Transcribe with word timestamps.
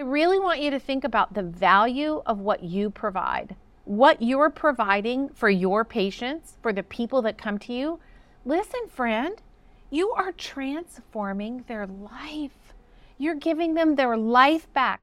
I 0.00 0.02
really 0.02 0.38
want 0.38 0.62
you 0.62 0.70
to 0.70 0.78
think 0.78 1.04
about 1.04 1.34
the 1.34 1.42
value 1.42 2.22
of 2.24 2.38
what 2.38 2.62
you 2.62 2.88
provide. 2.88 3.54
What 3.84 4.22
you're 4.22 4.48
providing 4.48 5.28
for 5.28 5.50
your 5.50 5.84
patients, 5.84 6.56
for 6.62 6.72
the 6.72 6.82
people 6.82 7.20
that 7.20 7.36
come 7.36 7.58
to 7.58 7.74
you. 7.74 8.00
Listen, 8.46 8.88
friend, 8.88 9.42
you 9.90 10.08
are 10.12 10.32
transforming 10.32 11.64
their 11.68 11.86
life. 11.86 12.72
You're 13.18 13.34
giving 13.34 13.74
them 13.74 13.96
their 13.96 14.16
life 14.16 14.72
back. 14.72 15.02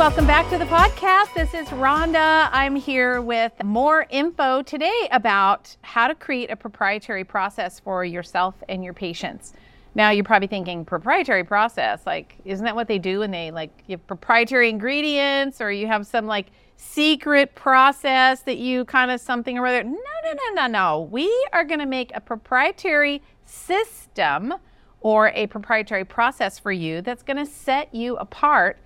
Welcome 0.00 0.26
back 0.26 0.48
to 0.48 0.56
the 0.56 0.64
podcast. 0.64 1.26
This 1.34 1.52
is 1.52 1.68
Rhonda. 1.68 2.48
I'm 2.52 2.74
here 2.74 3.20
with 3.20 3.52
more 3.62 4.06
info 4.08 4.62
today 4.62 5.08
about 5.12 5.76
how 5.82 6.08
to 6.08 6.14
create 6.14 6.50
a 6.50 6.56
proprietary 6.56 7.22
process 7.22 7.78
for 7.78 8.02
yourself 8.02 8.54
and 8.70 8.82
your 8.82 8.94
patients. 8.94 9.52
Now 9.94 10.08
you're 10.08 10.24
probably 10.24 10.48
thinking 10.48 10.86
proprietary 10.86 11.44
process, 11.44 12.00
like 12.06 12.36
isn't 12.46 12.64
that 12.64 12.74
what 12.74 12.88
they 12.88 12.98
do 12.98 13.18
when 13.18 13.30
they 13.30 13.50
like 13.50 13.90
have 13.90 14.06
proprietary 14.06 14.70
ingredients 14.70 15.60
or 15.60 15.70
you 15.70 15.86
have 15.86 16.06
some 16.06 16.26
like 16.26 16.46
secret 16.78 17.54
process 17.54 18.40
that 18.44 18.56
you 18.56 18.86
kind 18.86 19.10
of 19.10 19.20
something 19.20 19.58
or 19.58 19.66
other? 19.66 19.84
No, 19.84 19.90
no, 19.90 20.32
no, 20.32 20.62
no, 20.62 20.66
no. 20.66 21.08
We 21.10 21.30
are 21.52 21.62
going 21.62 21.80
to 21.80 21.84
make 21.84 22.10
a 22.14 22.22
proprietary 22.22 23.20
system 23.44 24.54
or 25.02 25.28
a 25.34 25.46
proprietary 25.48 26.06
process 26.06 26.58
for 26.58 26.72
you 26.72 27.02
that's 27.02 27.22
going 27.22 27.36
to 27.36 27.44
set 27.44 27.94
you 27.94 28.16
apart 28.16 28.78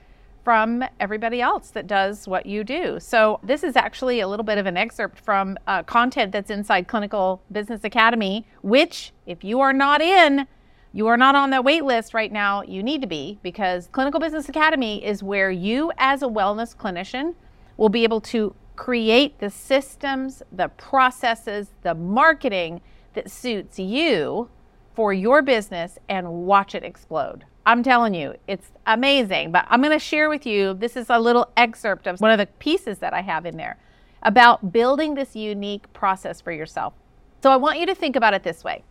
from 0.44 0.84
everybody 1.00 1.40
else 1.40 1.70
that 1.70 1.86
does 1.86 2.28
what 2.28 2.44
you 2.44 2.62
do. 2.62 3.00
So, 3.00 3.40
this 3.42 3.64
is 3.64 3.76
actually 3.76 4.20
a 4.20 4.28
little 4.28 4.44
bit 4.44 4.58
of 4.58 4.66
an 4.66 4.76
excerpt 4.76 5.18
from 5.18 5.56
uh, 5.66 5.82
content 5.82 6.32
that's 6.32 6.50
inside 6.50 6.86
Clinical 6.86 7.42
Business 7.50 7.82
Academy, 7.82 8.46
which, 8.62 9.12
if 9.26 9.42
you 9.42 9.60
are 9.60 9.72
not 9.72 10.02
in, 10.02 10.46
you 10.92 11.08
are 11.08 11.16
not 11.16 11.34
on 11.34 11.50
that 11.50 11.64
wait 11.64 11.84
list 11.84 12.14
right 12.14 12.30
now, 12.30 12.62
you 12.62 12.82
need 12.82 13.00
to 13.00 13.08
be 13.08 13.38
because 13.42 13.88
Clinical 13.90 14.20
Business 14.20 14.48
Academy 14.48 15.04
is 15.04 15.22
where 15.22 15.50
you, 15.50 15.90
as 15.98 16.22
a 16.22 16.26
wellness 16.26 16.76
clinician, 16.76 17.34
will 17.76 17.88
be 17.88 18.04
able 18.04 18.20
to 18.20 18.54
create 18.76 19.38
the 19.38 19.50
systems, 19.50 20.42
the 20.52 20.68
processes, 20.68 21.68
the 21.82 21.94
marketing 21.94 22.80
that 23.14 23.30
suits 23.30 23.78
you 23.78 24.48
for 24.94 25.12
your 25.12 25.42
business 25.42 25.98
and 26.08 26.28
watch 26.28 26.74
it 26.74 26.84
explode. 26.84 27.44
I'm 27.66 27.82
telling 27.82 28.14
you, 28.14 28.34
it's 28.46 28.70
amazing. 28.86 29.52
But 29.52 29.66
I'm 29.68 29.80
going 29.80 29.92
to 29.92 29.98
share 29.98 30.28
with 30.28 30.46
you 30.46 30.74
this 30.74 30.96
is 30.96 31.06
a 31.10 31.18
little 31.18 31.50
excerpt 31.56 32.06
of 32.06 32.20
one 32.20 32.30
of 32.30 32.38
the 32.38 32.46
pieces 32.46 32.98
that 32.98 33.14
I 33.14 33.22
have 33.22 33.46
in 33.46 33.56
there 33.56 33.78
about 34.22 34.72
building 34.72 35.14
this 35.14 35.36
unique 35.36 35.92
process 35.92 36.40
for 36.40 36.52
yourself. 36.52 36.94
So 37.42 37.50
I 37.50 37.56
want 37.56 37.78
you 37.78 37.86
to 37.86 37.94
think 37.94 38.16
about 38.16 38.34
it 38.34 38.42
this 38.42 38.64
way. 38.64 38.84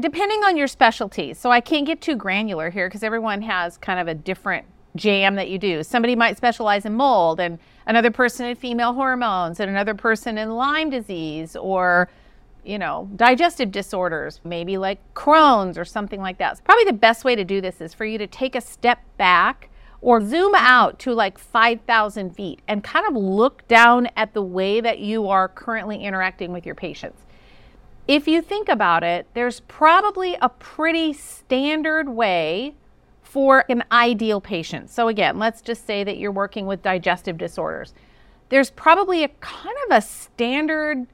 Depending 0.00 0.44
on 0.44 0.56
your 0.56 0.68
specialty, 0.68 1.34
so 1.34 1.50
I 1.50 1.60
can't 1.60 1.84
get 1.84 2.00
too 2.00 2.14
granular 2.14 2.70
here 2.70 2.88
because 2.88 3.02
everyone 3.02 3.42
has 3.42 3.76
kind 3.76 3.98
of 3.98 4.06
a 4.06 4.14
different 4.14 4.64
jam 4.96 5.34
that 5.34 5.48
you 5.50 5.58
do. 5.58 5.82
Somebody 5.82 6.14
might 6.14 6.36
specialize 6.36 6.84
in 6.84 6.94
mold, 6.94 7.40
and 7.40 7.58
another 7.86 8.10
person 8.10 8.46
in 8.46 8.56
female 8.56 8.92
hormones, 8.92 9.60
and 9.60 9.68
another 9.68 9.94
person 9.94 10.38
in 10.38 10.50
Lyme 10.50 10.90
disease, 10.90 11.56
or 11.56 12.08
you 12.64 12.78
know, 12.78 13.08
digestive 13.16 13.70
disorders, 13.70 14.40
maybe 14.44 14.78
like 14.78 14.98
Crohn's 15.14 15.78
or 15.78 15.84
something 15.84 16.20
like 16.20 16.38
that. 16.38 16.62
Probably 16.64 16.84
the 16.84 16.92
best 16.92 17.24
way 17.24 17.34
to 17.34 17.44
do 17.44 17.60
this 17.60 17.80
is 17.80 17.94
for 17.94 18.04
you 18.04 18.18
to 18.18 18.26
take 18.26 18.54
a 18.54 18.60
step 18.60 19.00
back 19.16 19.70
or 20.00 20.24
zoom 20.24 20.54
out 20.54 20.98
to 21.00 21.12
like 21.12 21.38
5,000 21.38 22.34
feet 22.34 22.60
and 22.66 22.82
kind 22.82 23.06
of 23.06 23.14
look 23.14 23.66
down 23.68 24.08
at 24.16 24.34
the 24.34 24.42
way 24.42 24.80
that 24.80 24.98
you 24.98 25.28
are 25.28 25.48
currently 25.48 26.02
interacting 26.02 26.52
with 26.52 26.64
your 26.64 26.74
patients. 26.74 27.22
If 28.08 28.26
you 28.26 28.42
think 28.42 28.68
about 28.68 29.04
it, 29.04 29.26
there's 29.34 29.60
probably 29.60 30.36
a 30.40 30.48
pretty 30.48 31.12
standard 31.12 32.08
way 32.08 32.74
for 33.22 33.64
an 33.68 33.84
ideal 33.92 34.40
patient. 34.40 34.90
So, 34.90 35.06
again, 35.06 35.38
let's 35.38 35.62
just 35.62 35.86
say 35.86 36.02
that 36.02 36.18
you're 36.18 36.32
working 36.32 36.66
with 36.66 36.82
digestive 36.82 37.38
disorders. 37.38 37.94
There's 38.48 38.70
probably 38.70 39.22
a 39.22 39.28
kind 39.40 39.76
of 39.88 39.96
a 39.96 40.00
standard 40.00 41.06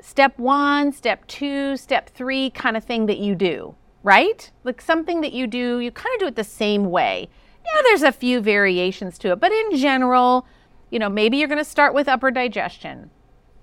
step 0.00 0.38
one, 0.38 0.92
step 0.92 1.26
two, 1.26 1.76
step 1.76 2.10
three 2.10 2.50
kind 2.50 2.76
of 2.76 2.84
thing 2.84 3.06
that 3.06 3.18
you 3.18 3.34
do, 3.34 3.74
right? 4.02 4.50
Like 4.64 4.80
something 4.80 5.20
that 5.20 5.32
you 5.32 5.46
do, 5.46 5.80
you 5.80 5.90
kind 5.90 6.14
of 6.14 6.20
do 6.20 6.26
it 6.26 6.36
the 6.36 6.44
same 6.44 6.90
way. 6.90 7.28
Yeah, 7.64 7.82
there's 7.82 8.02
a 8.02 8.12
few 8.12 8.40
variations 8.40 9.18
to 9.18 9.32
it, 9.32 9.40
but 9.40 9.52
in 9.52 9.76
general, 9.76 10.46
you 10.90 10.98
know, 10.98 11.08
maybe 11.08 11.36
you're 11.36 11.48
going 11.48 11.58
to 11.58 11.64
start 11.64 11.94
with 11.94 12.08
upper 12.08 12.30
digestion 12.30 13.10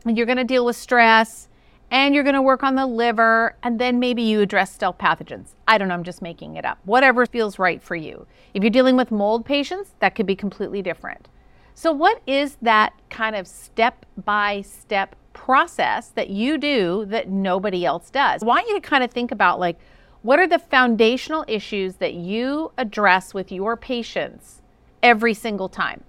and 0.06 0.18
you're 0.18 0.28
going 0.28 0.38
to 0.38 0.44
deal 0.44 0.66
with 0.66 0.75
stress 0.75 1.50
and 1.91 2.13
you're 2.13 2.23
going 2.23 2.35
to 2.35 2.41
work 2.41 2.63
on 2.63 2.75
the 2.75 2.85
liver 2.85 3.56
and 3.63 3.79
then 3.79 4.00
maybe 4.00 4.22
you 4.22 4.41
address 4.41 4.73
stealth 4.73 4.97
pathogens. 4.97 5.53
I 5.67 5.78
don't 5.78 5.88
know, 5.88 5.94
I'm 5.94 6.03
just 6.03 6.22
making 6.22 6.57
it 6.57 6.66
up. 6.66 6.79
Whatever 6.85 7.25
feels 7.25 7.57
right 7.57 7.81
for 7.81 7.96
you. 7.96 8.28
If 8.53 8.63
you're 8.63 8.69
dealing 8.69 8.97
with 8.97 9.12
mold 9.12 9.46
patients, 9.46 9.96
that 10.00 10.16
could 10.16 10.25
be 10.25 10.35
completely 10.35 10.81
different. 10.81 11.28
So, 11.73 11.91
what 11.91 12.22
is 12.25 12.57
that 12.62 12.94
kind 13.09 13.35
of 13.35 13.47
step 13.47 14.06
by 14.23 14.62
step 14.62 15.16
process 15.35 16.07
that 16.09 16.31
you 16.31 16.57
do 16.57 17.06
that 17.09 17.29
nobody 17.29 17.85
else 17.85 18.09
does. 18.09 18.41
I 18.41 18.46
want 18.47 18.68
you 18.68 18.73
to 18.73 18.81
kind 18.81 19.03
of 19.03 19.12
think 19.12 19.31
about 19.31 19.59
like 19.59 19.78
what 20.23 20.40
are 20.40 20.47
the 20.47 20.57
foundational 20.57 21.46
issues 21.47 21.97
that 21.97 22.16
you 22.16 22.72
address 22.79 23.35
with 23.35 23.51
your 23.51 23.78
patients 23.78 24.63
every 25.03 25.35
single 25.35 25.69
time? 25.69 26.03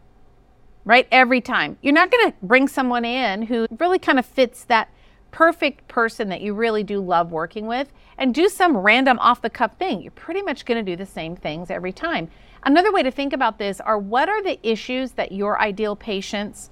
Right? 0.87 1.06
Every 1.12 1.42
time. 1.42 1.76
You're 1.82 1.92
not 1.92 2.10
going 2.10 2.31
to 2.31 2.37
bring 2.41 2.66
someone 2.66 3.04
in 3.04 3.42
who 3.42 3.66
really 3.78 3.98
kind 3.98 4.19
of 4.19 4.25
fits 4.25 4.64
that 4.64 4.88
perfect 5.32 5.87
person 5.87 6.31
that 6.31 6.41
you 6.41 6.54
really 6.54 6.82
do 6.82 6.98
love 6.98 7.31
working 7.31 7.66
with 7.66 7.93
and 8.16 8.34
do 8.34 8.48
some 8.48 8.75
random 8.75 9.19
off 9.19 9.43
the 9.43 9.50
cuff 9.50 9.76
thing. 9.76 10.00
You're 10.00 10.12
pretty 10.12 10.41
much 10.41 10.64
going 10.64 10.82
to 10.82 10.91
do 10.91 10.97
the 10.97 11.04
same 11.04 11.37
things 11.37 11.70
every 11.70 11.93
time. 11.93 12.31
Another 12.62 12.91
way 12.91 13.03
to 13.03 13.10
think 13.10 13.34
about 13.34 13.58
this 13.58 13.82
are 13.82 13.98
what 13.98 14.31
are 14.31 14.43
the 14.43 14.58
issues 14.66 15.10
that 15.12 15.32
your 15.32 15.60
ideal 15.60 15.94
patients 15.94 16.70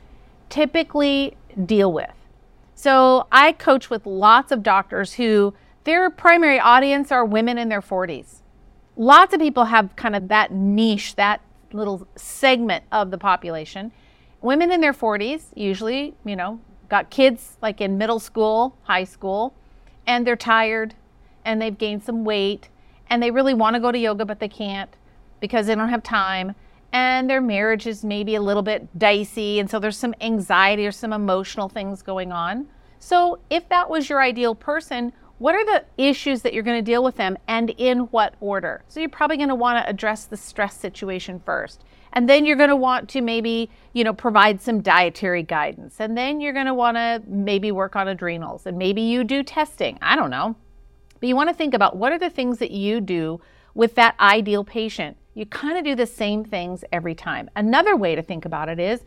typically 0.49 1.37
deal 1.67 1.93
with? 1.93 2.24
So 2.75 3.27
I 3.31 3.53
coach 3.53 3.91
with 3.91 4.07
lots 4.07 4.53
of 4.53 4.63
doctors 4.63 5.15
who 5.15 5.55
their 5.85 6.11
primary 6.11 6.59
audience 6.59 7.13
are 7.13 7.25
women 7.25 7.59
in 7.59 7.69
their 7.69 7.83
40s. 7.83 8.41
Lots 8.97 9.35
of 9.35 9.41
people 9.41 9.67
have 9.67 9.95
kind 9.97 10.17
of 10.17 10.29
that 10.29 10.53
niche, 10.53 11.15
that 11.17 11.41
little 11.73 12.07
segment 12.17 12.85
of 12.93 13.11
the 13.11 13.19
population. 13.19 13.93
Women 14.41 14.71
in 14.71 14.81
their 14.81 14.93
40s, 14.93 15.47
usually, 15.55 16.15
you 16.25 16.37
know, 16.37 16.61
got 16.89 17.11
kids 17.11 17.57
like 17.61 17.81
in 17.81 17.99
middle 17.99 18.21
school, 18.21 18.77
high 18.83 19.05
school, 19.05 19.55
and 20.07 20.27
they're 20.27 20.37
tired 20.37 20.95
and 21.45 21.61
they've 21.61 21.77
gained 21.77 22.03
some 22.03 22.25
weight 22.25 22.69
and 23.11 23.23
they 23.23 23.31
really 23.31 23.55
want 23.55 23.75
to 23.75 23.81
go 23.81 23.93
to 23.93 23.99
yoga, 23.99 24.25
but 24.25 24.41
they 24.41 24.49
can't 24.49 24.97
because 25.41 25.67
they 25.67 25.75
don't 25.75 25.89
have 25.89 26.03
time 26.03 26.55
and 26.95 27.29
their 27.29 27.41
marriage 27.41 27.89
is 27.89 28.05
maybe 28.05 28.37
a 28.37 28.41
little 28.41 28.63
bit 28.63 28.97
dicey, 28.97 29.59
and 29.59 29.69
so 29.69 29.81
there's 29.81 29.99
some 29.99 30.15
anxiety 30.21 30.87
or 30.87 30.93
some 30.93 31.13
emotional 31.13 31.69
things 31.69 32.03
going 32.03 32.31
on. 32.31 32.69
So, 33.01 33.41
if 33.51 33.69
that 33.69 33.91
was 33.91 34.09
your 34.09 34.23
ideal 34.23 34.55
person, 34.55 35.13
what 35.39 35.57
are 35.57 35.65
the 35.65 35.85
issues 35.99 36.43
that 36.43 36.55
you're 36.55 36.63
going 36.63 36.79
to 36.79 36.89
deal 36.91 37.03
with 37.03 37.17
them 37.17 37.37
and 37.49 37.71
in 37.71 37.99
what 38.13 38.35
order? 38.39 38.85
So, 38.87 39.01
you're 39.01 39.09
probably 39.09 39.37
going 39.37 39.49
to 39.49 39.57
want 39.57 39.85
to 39.85 39.91
address 39.91 40.27
the 40.27 40.37
stress 40.37 40.79
situation 40.79 41.43
first. 41.45 41.83
And 42.13 42.29
then 42.29 42.47
you're 42.47 42.57
going 42.57 42.69
to 42.69 42.77
want 42.77 43.09
to 43.09 43.23
maybe, 43.23 43.71
you 43.93 44.05
know, 44.05 44.15
provide 44.15 44.61
some 44.61 44.81
dietary 44.81 45.43
guidance. 45.43 45.97
And 45.99 46.17
then 46.17 46.41
you're 46.41 46.53
going 46.53 46.67
to 46.67 46.75
want 46.75 46.97
to 46.97 47.21
maybe 47.27 47.73
work 47.73 47.97
on 47.97 48.07
adrenals 48.07 48.67
and 48.67 48.79
maybe 48.79 49.01
you 49.01 49.25
do 49.25 49.43
testing. 49.43 49.99
I 50.01 50.15
don't 50.15 50.31
know. 50.31 50.55
But 51.19 51.29
you 51.29 51.35
want 51.35 51.49
to 51.49 51.57
think 51.57 51.75
about 51.75 51.97
what 51.97 52.13
are 52.13 52.21
the 52.21 52.31
things 52.31 52.59
that 52.59 52.71
you 52.71 53.01
do 53.01 53.41
with 53.75 53.97
that 53.97 54.15
ideal 54.21 54.63
patient 54.63 55.17
you 55.35 55.47
kind 55.47 55.77
of 55.77 55.85
do 55.85 55.95
the 55.95 56.07
same 56.07 56.45
things 56.45 56.85
every 56.93 57.15
time. 57.15 57.51
Another 57.57 57.97
way 57.97 58.15
to 58.15 58.23
think 58.23 58.45
about 58.45 58.69
it 58.69 58.79
is 58.79 59.01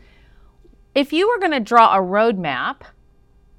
if 0.94 1.12
you 1.12 1.28
were 1.28 1.38
going 1.38 1.52
to 1.52 1.60
draw 1.60 1.94
a 1.94 2.00
roadmap 2.00 2.82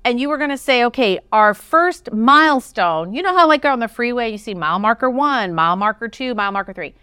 and 0.06 0.20
you 0.20 0.30
were 0.30 0.38
going 0.38 0.50
to 0.50 0.58
say, 0.58 0.84
okay, 0.86 1.20
our 1.32 1.54
first 1.54 2.12
milestone, 2.14 3.14
you 3.14 3.22
know 3.22 3.36
how, 3.36 3.48
like 3.48 3.66
on 3.66 3.80
the 3.80 3.88
freeway, 3.88 4.32
you 4.32 4.38
see 4.38 4.54
mile 4.54 4.80
marker 4.80 5.10
one, 5.10 5.54
mile 5.54 5.76
marker 5.76 6.08
two, 6.08 6.34
mile 6.36 6.52
marker 6.52 6.74
three. 6.74 6.94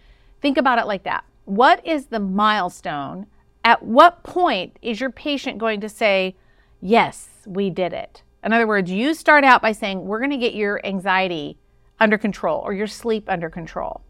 Think 0.41 0.57
about 0.57 0.79
it 0.79 0.87
like 0.87 1.03
that. 1.03 1.25
What 1.45 1.85
is 1.85 2.07
the 2.07 2.19
milestone? 2.19 3.27
At 3.63 3.83
what 3.83 4.23
point 4.23 4.77
is 4.81 4.99
your 4.99 5.11
patient 5.11 5.57
going 5.57 5.81
to 5.81 5.89
say, 5.89 6.35
yes, 6.81 7.29
we 7.45 7.69
did 7.69 7.93
it? 7.93 8.23
In 8.43 8.53
other 8.53 8.67
words, 8.67 8.89
you 8.89 9.13
start 9.13 9.43
out 9.43 9.61
by 9.61 9.73
saying, 9.73 10.05
we're 10.05 10.19
going 10.19 10.31
to 10.31 10.37
get 10.37 10.53
your 10.53 10.85
anxiety 10.85 11.57
under 11.99 12.17
control 12.17 12.61
or 12.61 12.73
your 12.73 12.87
sleep 12.87 13.25
under 13.27 13.49
control. 13.49 14.01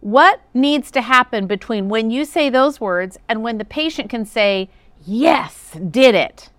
What 0.00 0.40
needs 0.54 0.90
to 0.92 1.00
happen 1.00 1.46
between 1.46 1.88
when 1.88 2.10
you 2.10 2.24
say 2.24 2.50
those 2.50 2.80
words 2.80 3.18
and 3.28 3.42
when 3.42 3.58
the 3.58 3.64
patient 3.64 4.10
can 4.10 4.24
say, 4.24 4.68
Yes, 5.04 5.76
did 5.90 6.14
it? 6.14 6.50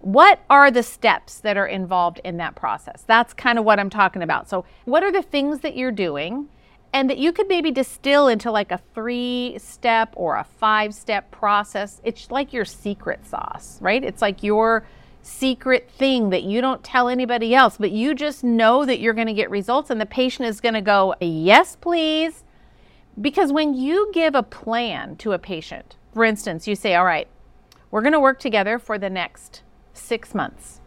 What 0.00 0.40
are 0.48 0.70
the 0.70 0.82
steps 0.82 1.40
that 1.40 1.56
are 1.56 1.66
involved 1.66 2.20
in 2.24 2.36
that 2.38 2.54
process? 2.54 3.04
That's 3.06 3.34
kind 3.34 3.58
of 3.58 3.64
what 3.64 3.78
I'm 3.78 3.90
talking 3.90 4.22
about. 4.22 4.48
So, 4.48 4.64
what 4.84 5.02
are 5.02 5.12
the 5.12 5.22
things 5.22 5.60
that 5.60 5.76
you're 5.76 5.92
doing? 5.92 6.48
and 6.92 7.08
that 7.08 7.18
you 7.18 7.32
could 7.32 7.48
maybe 7.48 7.70
distill 7.70 8.28
into 8.28 8.50
like 8.50 8.72
a 8.72 8.80
three 8.94 9.56
step 9.58 10.12
or 10.16 10.36
a 10.36 10.44
five 10.44 10.94
step 10.94 11.30
process. 11.30 12.00
It's 12.04 12.30
like 12.30 12.52
your 12.52 12.64
secret 12.64 13.26
sauce, 13.26 13.78
right? 13.80 14.02
It's 14.02 14.20
like 14.20 14.42
your 14.42 14.84
secret 15.22 15.90
thing 15.90 16.30
that 16.30 16.42
you 16.42 16.60
don't 16.60 16.82
tell 16.82 17.08
anybody 17.08 17.54
else, 17.54 17.76
but 17.76 17.92
you 17.92 18.14
just 18.14 18.42
know 18.42 18.84
that 18.84 18.98
you're 19.00 19.14
going 19.14 19.26
to 19.26 19.32
get 19.32 19.50
results 19.50 19.90
and 19.90 20.00
the 20.00 20.06
patient 20.06 20.48
is 20.48 20.60
going 20.60 20.74
to 20.74 20.80
go, 20.80 21.14
Yes, 21.20 21.76
please. 21.76 22.44
Because 23.20 23.52
when 23.52 23.74
you 23.74 24.10
give 24.12 24.34
a 24.34 24.42
plan 24.42 25.16
to 25.16 25.32
a 25.32 25.38
patient, 25.38 25.96
for 26.12 26.24
instance, 26.24 26.66
you 26.66 26.74
say, 26.74 26.94
All 26.94 27.04
right, 27.04 27.28
we're 27.90 28.02
going 28.02 28.12
to 28.12 28.20
work 28.20 28.38
together 28.38 28.78
for 28.78 28.98
the 28.98 29.10
next 29.10 29.62
six 29.92 30.34
months. 30.34 30.80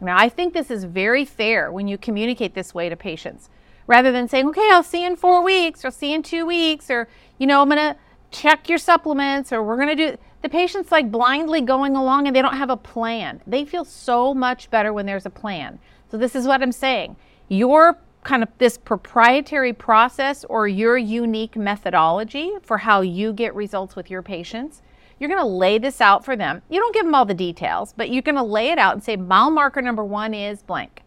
Now, 0.00 0.18
I 0.18 0.28
think 0.28 0.52
this 0.52 0.70
is 0.70 0.84
very 0.84 1.24
fair 1.24 1.72
when 1.72 1.88
you 1.88 1.96
communicate 1.96 2.54
this 2.54 2.74
way 2.74 2.88
to 2.88 2.96
patients 2.96 3.48
rather 3.86 4.12
than 4.12 4.28
saying, 4.28 4.48
okay, 4.48 4.68
I'll 4.70 4.82
see 4.82 5.02
you 5.02 5.06
in 5.06 5.16
four 5.16 5.42
weeks 5.42 5.84
or 5.84 5.88
I'll 5.88 5.92
see 5.92 6.10
you 6.10 6.16
in 6.16 6.22
two 6.22 6.46
weeks 6.46 6.90
or, 6.90 7.08
you 7.38 7.46
know, 7.46 7.62
I'm 7.62 7.68
going 7.68 7.78
to 7.78 7.96
check 8.30 8.68
your 8.68 8.78
supplements 8.78 9.52
or 9.52 9.62
we're 9.62 9.76
going 9.76 9.96
to 9.96 10.10
do. 10.10 10.18
The 10.42 10.48
patient's 10.48 10.92
like 10.92 11.10
blindly 11.10 11.60
going 11.60 11.96
along 11.96 12.26
and 12.26 12.36
they 12.36 12.42
don't 12.42 12.56
have 12.56 12.70
a 12.70 12.76
plan. 12.76 13.40
They 13.46 13.64
feel 13.64 13.84
so 13.84 14.34
much 14.34 14.70
better 14.70 14.92
when 14.92 15.06
there's 15.06 15.26
a 15.26 15.30
plan. 15.30 15.78
So, 16.10 16.18
this 16.18 16.34
is 16.34 16.46
what 16.46 16.62
I'm 16.62 16.72
saying. 16.72 17.16
Your 17.48 17.98
kind 18.24 18.42
of 18.42 18.48
this 18.58 18.76
proprietary 18.76 19.72
process 19.72 20.44
or 20.44 20.66
your 20.66 20.96
unique 20.98 21.56
methodology 21.56 22.52
for 22.62 22.78
how 22.78 23.00
you 23.00 23.32
get 23.32 23.54
results 23.54 23.94
with 23.94 24.10
your 24.10 24.22
patients. 24.22 24.82
You're 25.18 25.28
going 25.28 25.40
to 25.40 25.46
lay 25.46 25.78
this 25.78 26.00
out 26.00 26.24
for 26.24 26.34
them. 26.34 26.62
You 26.68 26.80
don't 26.80 26.94
give 26.94 27.04
them 27.04 27.14
all 27.14 27.24
the 27.24 27.34
details, 27.34 27.94
but 27.96 28.10
you're 28.10 28.22
going 28.22 28.34
to 28.34 28.42
lay 28.42 28.70
it 28.70 28.78
out 28.78 28.94
and 28.94 29.04
say 29.04 29.16
mile 29.16 29.50
marker 29.50 29.80
number 29.80 30.04
one 30.04 30.34
is 30.34 30.62
blank. 30.62 31.02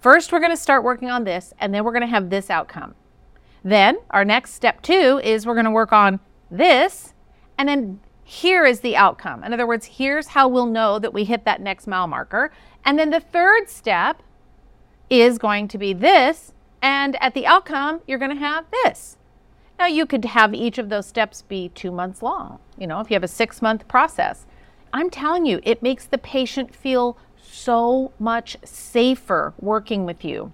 First, 0.00 0.32
we're 0.32 0.40
going 0.40 0.50
to 0.50 0.56
start 0.56 0.82
working 0.82 1.10
on 1.10 1.22
this, 1.22 1.54
and 1.60 1.72
then 1.72 1.84
we're 1.84 1.92
going 1.92 2.00
to 2.00 2.08
have 2.08 2.28
this 2.28 2.50
outcome. 2.50 2.96
Then, 3.62 3.98
our 4.10 4.24
next 4.24 4.54
step 4.54 4.82
two 4.82 5.20
is 5.22 5.46
we're 5.46 5.54
going 5.54 5.64
to 5.64 5.70
work 5.70 5.92
on 5.92 6.18
this, 6.50 7.14
and 7.56 7.68
then 7.68 8.00
here 8.24 8.64
is 8.66 8.80
the 8.80 8.96
outcome. 8.96 9.44
In 9.44 9.52
other 9.52 9.66
words, 9.66 9.86
here's 9.86 10.28
how 10.28 10.48
we'll 10.48 10.66
know 10.66 10.98
that 10.98 11.12
we 11.12 11.24
hit 11.24 11.44
that 11.44 11.60
next 11.60 11.86
mile 11.86 12.08
marker. 12.08 12.52
And 12.84 12.98
then 12.98 13.10
the 13.10 13.20
third 13.20 13.68
step 13.68 14.22
is 15.08 15.38
going 15.38 15.68
to 15.68 15.78
be 15.78 15.92
this, 15.92 16.52
and 16.82 17.16
at 17.22 17.32
the 17.32 17.46
outcome, 17.46 18.00
you're 18.06 18.18
going 18.18 18.34
to 18.34 18.36
have 18.36 18.66
this. 18.84 19.16
Now, 19.78 19.86
you 19.86 20.04
could 20.04 20.24
have 20.24 20.52
each 20.52 20.78
of 20.78 20.88
those 20.88 21.06
steps 21.06 21.42
be 21.42 21.70
two 21.70 21.90
months 21.90 22.22
long, 22.22 22.58
you 22.76 22.86
know, 22.86 23.00
if 23.00 23.10
you 23.10 23.14
have 23.14 23.24
a 23.24 23.28
six 23.28 23.62
month 23.62 23.88
process. 23.88 24.44
I'm 24.92 25.08
telling 25.08 25.46
you, 25.46 25.60
it 25.62 25.82
makes 25.82 26.04
the 26.04 26.18
patient 26.18 26.74
feel 26.74 27.16
so 27.40 28.12
much 28.18 28.56
safer 28.64 29.54
working 29.58 30.04
with 30.04 30.24
you 30.24 30.52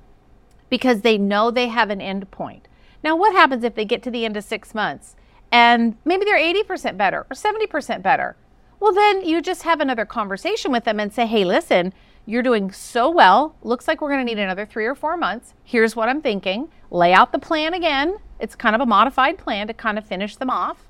because 0.70 1.00
they 1.00 1.18
know 1.18 1.50
they 1.50 1.68
have 1.68 1.90
an 1.90 2.00
end 2.00 2.30
point. 2.30 2.68
Now, 3.02 3.16
what 3.16 3.32
happens 3.32 3.64
if 3.64 3.74
they 3.74 3.84
get 3.84 4.02
to 4.04 4.10
the 4.10 4.24
end 4.24 4.36
of 4.36 4.44
six 4.44 4.74
months 4.74 5.16
and 5.50 5.96
maybe 6.04 6.24
they're 6.24 6.38
80% 6.38 6.96
better 6.96 7.26
or 7.30 7.34
70% 7.34 8.02
better? 8.02 8.36
Well, 8.80 8.92
then 8.92 9.24
you 9.24 9.40
just 9.40 9.62
have 9.62 9.80
another 9.80 10.04
conversation 10.04 10.70
with 10.70 10.84
them 10.84 11.00
and 11.00 11.12
say, 11.12 11.26
hey, 11.26 11.44
listen, 11.44 11.92
you're 12.28 12.42
doing 12.42 12.70
so 12.70 13.10
well. 13.10 13.56
Looks 13.62 13.88
like 13.88 14.02
we're 14.02 14.10
going 14.10 14.20
to 14.20 14.34
need 14.34 14.38
another 14.38 14.66
three 14.66 14.84
or 14.84 14.94
four 14.94 15.16
months. 15.16 15.54
Here's 15.64 15.96
what 15.96 16.10
I'm 16.10 16.20
thinking. 16.20 16.68
Lay 16.90 17.14
out 17.14 17.32
the 17.32 17.38
plan 17.38 17.72
again. 17.72 18.18
It's 18.38 18.54
kind 18.54 18.74
of 18.74 18.82
a 18.82 18.86
modified 18.86 19.38
plan 19.38 19.66
to 19.68 19.72
kind 19.72 19.96
of 19.96 20.06
finish 20.06 20.36
them 20.36 20.50
off 20.50 20.88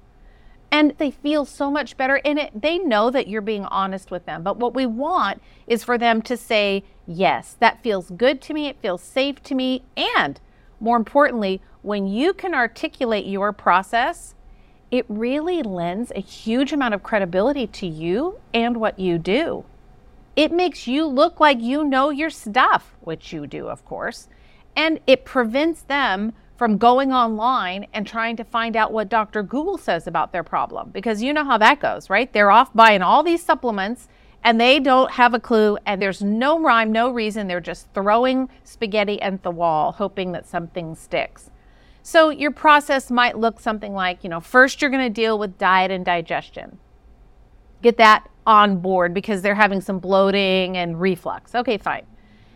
and 0.71 0.93
they 0.99 1.11
feel 1.11 1.45
so 1.45 1.71
much 1.71 1.97
better 1.97 2.17
in 2.17 2.37
it 2.37 2.51
they 2.61 2.79
know 2.79 3.11
that 3.11 3.29
you're 3.29 3.41
being 3.41 3.65
honest 3.67 4.11
with 4.11 4.27
them 4.27 4.43
but 4.43 4.59
what 4.59 4.75
we 4.75 4.85
want 4.85 5.41
is 5.67 5.85
for 5.85 5.97
them 5.97 6.21
to 6.21 6.37
say 6.37 6.85
yes 7.07 7.57
that 7.61 7.83
feels 7.83 8.11
good 8.11 8.41
to 8.41 8.53
me 8.53 8.67
it 8.67 8.81
feels 8.81 9.03
safe 9.03 9.43
to 9.43 9.55
me 9.55 9.83
and 9.97 10.41
more 10.81 10.97
importantly 10.97 11.61
when 11.83 12.07
you 12.07 12.33
can 12.33 12.55
articulate 12.55 13.27
your 13.27 13.53
process 13.53 14.35
it 14.91 15.05
really 15.09 15.63
lends 15.63 16.13
a 16.15 16.21
huge 16.21 16.73
amount 16.73 16.95
of 16.95 17.03
credibility 17.03 17.67
to 17.67 17.87
you 17.87 18.39
and 18.53 18.77
what 18.77 18.99
you 18.99 19.19
do 19.19 19.65
it 20.39 20.53
makes 20.53 20.87
you 20.87 21.05
look 21.05 21.41
like 21.41 21.61
you 21.61 21.85
know 21.85 22.11
your 22.11 22.31
stuff 22.31 22.95
which 23.01 23.33
you 23.33 23.47
do 23.47 23.69
of 23.69 23.85
course 23.85 24.29
and 24.77 25.01
it 25.09 25.25
prevents 25.25 25.83
them 25.83 26.33
from 26.57 26.79
going 26.79 27.13
online 27.13 27.87
and 27.93 28.07
trying 28.07 28.37
to 28.37 28.45
find 28.45 28.77
out 28.77 28.93
what 28.93 29.09
Dr. 29.09 29.43
Google 29.43 29.79
says 29.79 30.07
about 30.07 30.33
their 30.33 30.43
problem 30.43 30.91
because 30.91 31.23
you 31.23 31.33
know 31.33 31.45
how 31.45 31.57
that 31.59 31.81
goes, 31.81 32.11
right? 32.11 32.33
They're 32.33 32.51
off 32.51 32.75
buying 32.75 33.01
all 33.01 33.23
these 33.23 33.43
supplements 33.43 34.09
and 34.43 34.61
they 34.61 34.81
don't 34.81 35.13
have 35.13 35.35
a 35.35 35.41
clue 35.41 35.79
and 35.87 36.03
there's 36.03 36.21
no 36.21 36.61
rhyme, 36.61 36.91
no 36.91 37.11
reason. 37.11 37.47
They're 37.47 37.61
just 37.61 37.93
throwing 37.95 38.49
spaghetti 38.65 39.23
at 39.23 39.45
the 39.45 39.53
wall 39.53 39.93
hoping 39.93 40.33
that 40.33 40.49
something 40.49 40.97
sticks. 40.97 41.51
So 42.03 42.31
your 42.31 42.51
process 42.51 43.11
might 43.11 43.39
look 43.39 43.61
something 43.61 43.95
like, 43.95 44.25
you 44.25 44.31
know, 44.31 44.41
first 44.41 44.81
you're 44.81 44.91
going 44.91 45.05
to 45.05 45.11
deal 45.11 45.39
with 45.39 45.59
diet 45.59 45.91
and 45.93 46.05
digestion. 46.05 46.79
Get 47.83 47.97
that 47.99 48.29
on 48.49 48.79
board 48.79 49.13
because 49.13 49.43
they're 49.43 49.55
having 49.55 49.81
some 49.81 49.99
bloating 49.99 50.79
and 50.79 50.99
reflux. 50.99 51.55
Okay, 51.55 51.77
fine. 51.77 52.07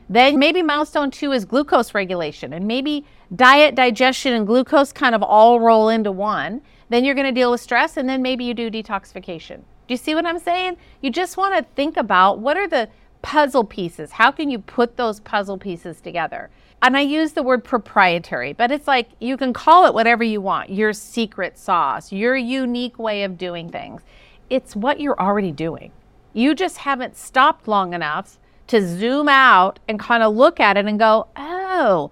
Then 0.09 0.39
maybe 0.39 0.63
milestone 0.63 1.11
two 1.11 1.33
is 1.33 1.45
glucose 1.45 1.95
regulation, 1.95 2.55
and 2.55 2.67
maybe 2.67 3.05
diet, 3.37 3.75
digestion, 3.75 4.33
and 4.33 4.47
glucose 4.47 4.91
kind 4.91 5.15
of 5.15 5.23
all 5.23 5.61
roll 5.61 5.91
into 5.91 6.11
one. 6.11 6.63
Then 6.89 7.05
you're 7.05 7.15
going 7.15 7.27
to 7.27 7.41
deal 7.41 7.51
with 7.51 7.61
stress, 7.61 7.99
and 7.99 8.09
then 8.09 8.23
maybe 8.23 8.45
you 8.45 8.55
do 8.55 8.71
detoxification. 8.71 9.57
Do 9.59 9.95
you 9.95 9.97
see 9.97 10.15
what 10.15 10.27
I'm 10.27 10.39
saying? 10.39 10.79
You 11.03 11.11
just 11.11 11.37
want 11.37 11.55
to 11.55 11.75
think 11.75 11.99
about 11.99 12.39
what 12.39 12.57
are 12.57 12.69
the 12.69 12.89
puzzle 13.21 13.65
pieces? 13.65 14.13
How 14.13 14.31
can 14.31 14.51
you 14.51 14.59
put 14.59 14.97
those 14.97 15.21
puzzle 15.21 15.59
pieces 15.59 16.01
together? 16.01 16.51
And 16.81 16.97
I 16.97 17.03
use 17.03 17.33
the 17.33 17.43
word 17.43 17.65
proprietary, 17.65 18.55
but 18.55 18.73
it's 18.73 18.89
like 18.89 19.11
you 19.21 19.37
can 19.37 19.53
call 19.53 19.87
it 19.87 19.95
whatever 19.95 20.25
you 20.25 20.41
want 20.41 20.71
your 20.71 20.93
secret 20.93 21.59
sauce, 21.59 22.13
your 22.13 22.35
unique 22.35 22.99
way 22.99 23.23
of 23.25 23.39
doing 23.39 23.71
things. 23.71 24.03
It's 24.51 24.77
what 24.77 25.01
you're 25.01 25.21
already 25.21 25.53
doing. 25.53 25.93
You 26.33 26.55
just 26.55 26.79
haven't 26.79 27.17
stopped 27.17 27.69
long 27.69 27.95
enough 27.95 28.39
to 28.69 28.87
zoom 28.87 29.29
out 29.29 29.79
and 29.89 29.99
kind 29.99 30.23
of 30.23 30.35
look 30.35 30.61
at 30.61 30.77
it 30.77 30.87
and 30.87 30.99
go, 30.99 31.27
oh, 31.37 32.11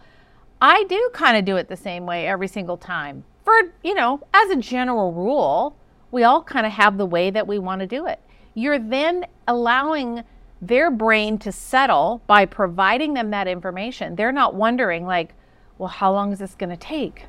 I 0.60 0.84
do 0.84 1.10
kind 1.14 1.36
of 1.36 1.44
do 1.44 1.56
it 1.56 1.68
the 1.68 1.76
same 1.76 2.06
way 2.06 2.26
every 2.26 2.48
single 2.48 2.76
time. 2.76 3.24
For, 3.44 3.72
you 3.82 3.94
know, 3.94 4.20
as 4.34 4.50
a 4.50 4.56
general 4.56 5.12
rule, 5.12 5.74
we 6.10 6.22
all 6.22 6.42
kind 6.42 6.66
of 6.66 6.72
have 6.72 6.98
the 6.98 7.06
way 7.06 7.30
that 7.30 7.46
we 7.46 7.58
want 7.58 7.80
to 7.80 7.86
do 7.86 8.06
it. 8.06 8.20
You're 8.54 8.78
then 8.78 9.26
allowing 9.48 10.24
their 10.60 10.90
brain 10.90 11.38
to 11.38 11.52
settle 11.52 12.20
by 12.26 12.44
providing 12.44 13.14
them 13.14 13.30
that 13.30 13.48
information. 13.48 14.16
They're 14.16 14.32
not 14.32 14.54
wondering, 14.54 15.06
like, 15.06 15.34
well, 15.78 15.88
how 15.88 16.12
long 16.12 16.32
is 16.32 16.40
this 16.40 16.54
going 16.54 16.70
to 16.70 16.76
take? 16.76 17.24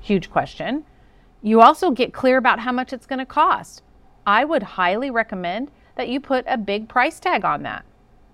Huge 0.00 0.30
question. 0.30 0.84
You 1.42 1.62
also 1.62 1.90
get 1.90 2.12
clear 2.12 2.36
about 2.36 2.60
how 2.60 2.72
much 2.72 2.92
it's 2.92 3.06
going 3.06 3.20
to 3.20 3.26
cost. 3.26 3.82
I 4.26 4.44
would 4.44 4.62
highly 4.62 5.10
recommend 5.10 5.70
that 5.94 6.08
you 6.08 6.20
put 6.20 6.44
a 6.48 6.58
big 6.58 6.88
price 6.88 7.20
tag 7.20 7.44
on 7.44 7.62
that 7.62 7.84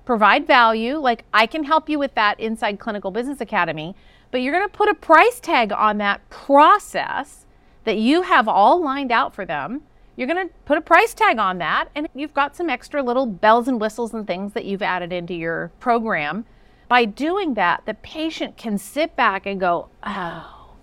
provide 0.05 0.47
value. 0.47 0.97
Like 0.97 1.25
I 1.33 1.47
can 1.47 1.65
help 1.65 1.89
you 1.89 1.99
with 1.99 2.15
that 2.15 2.39
inside 2.41 2.79
Clinical 2.79 3.11
Business 3.11 3.41
Academy, 3.41 3.95
but 4.31 4.43
you're 4.43 4.53
going 4.53 4.69
to 4.69 4.77
put 4.77 4.89
a 4.89 4.95
price 4.95 5.41
tag 5.41 5.73
on 5.73 5.99
that 5.99 6.29
process 6.31 7.47
that 7.85 7.99
you 7.99 8.23
have 8.23 8.49
all 8.49 8.83
lined 8.83 9.13
out 9.13 9.35
for 9.35 9.45
them. 9.45 9.83
You're 10.17 10.29
going 10.29 10.49
to 10.49 10.55
put 10.67 10.79
a 10.79 10.83
price 10.83 11.15
tag 11.15 11.39
on 11.39 11.59
that, 11.59 11.89
and 11.95 12.07
you've 12.15 12.35
got 12.35 12.55
some 12.55 12.69
extra 12.69 13.03
little 13.03 13.27
bells 13.27 13.67
and 13.67 13.81
whistles 13.81 14.13
and 14.13 14.27
things 14.27 14.53
that 14.53 14.67
you've 14.67 14.83
added 14.83 15.13
into 15.13 15.35
your 15.35 15.73
program. 15.81 16.45
By 16.87 17.07
doing 17.07 17.55
that, 17.55 17.87
the 17.87 17.95
patient 17.95 18.59
can 18.59 18.77
sit 18.77 19.17
back 19.17 19.47
and 19.47 19.59
go, 19.59 19.89
oh, 20.03 20.75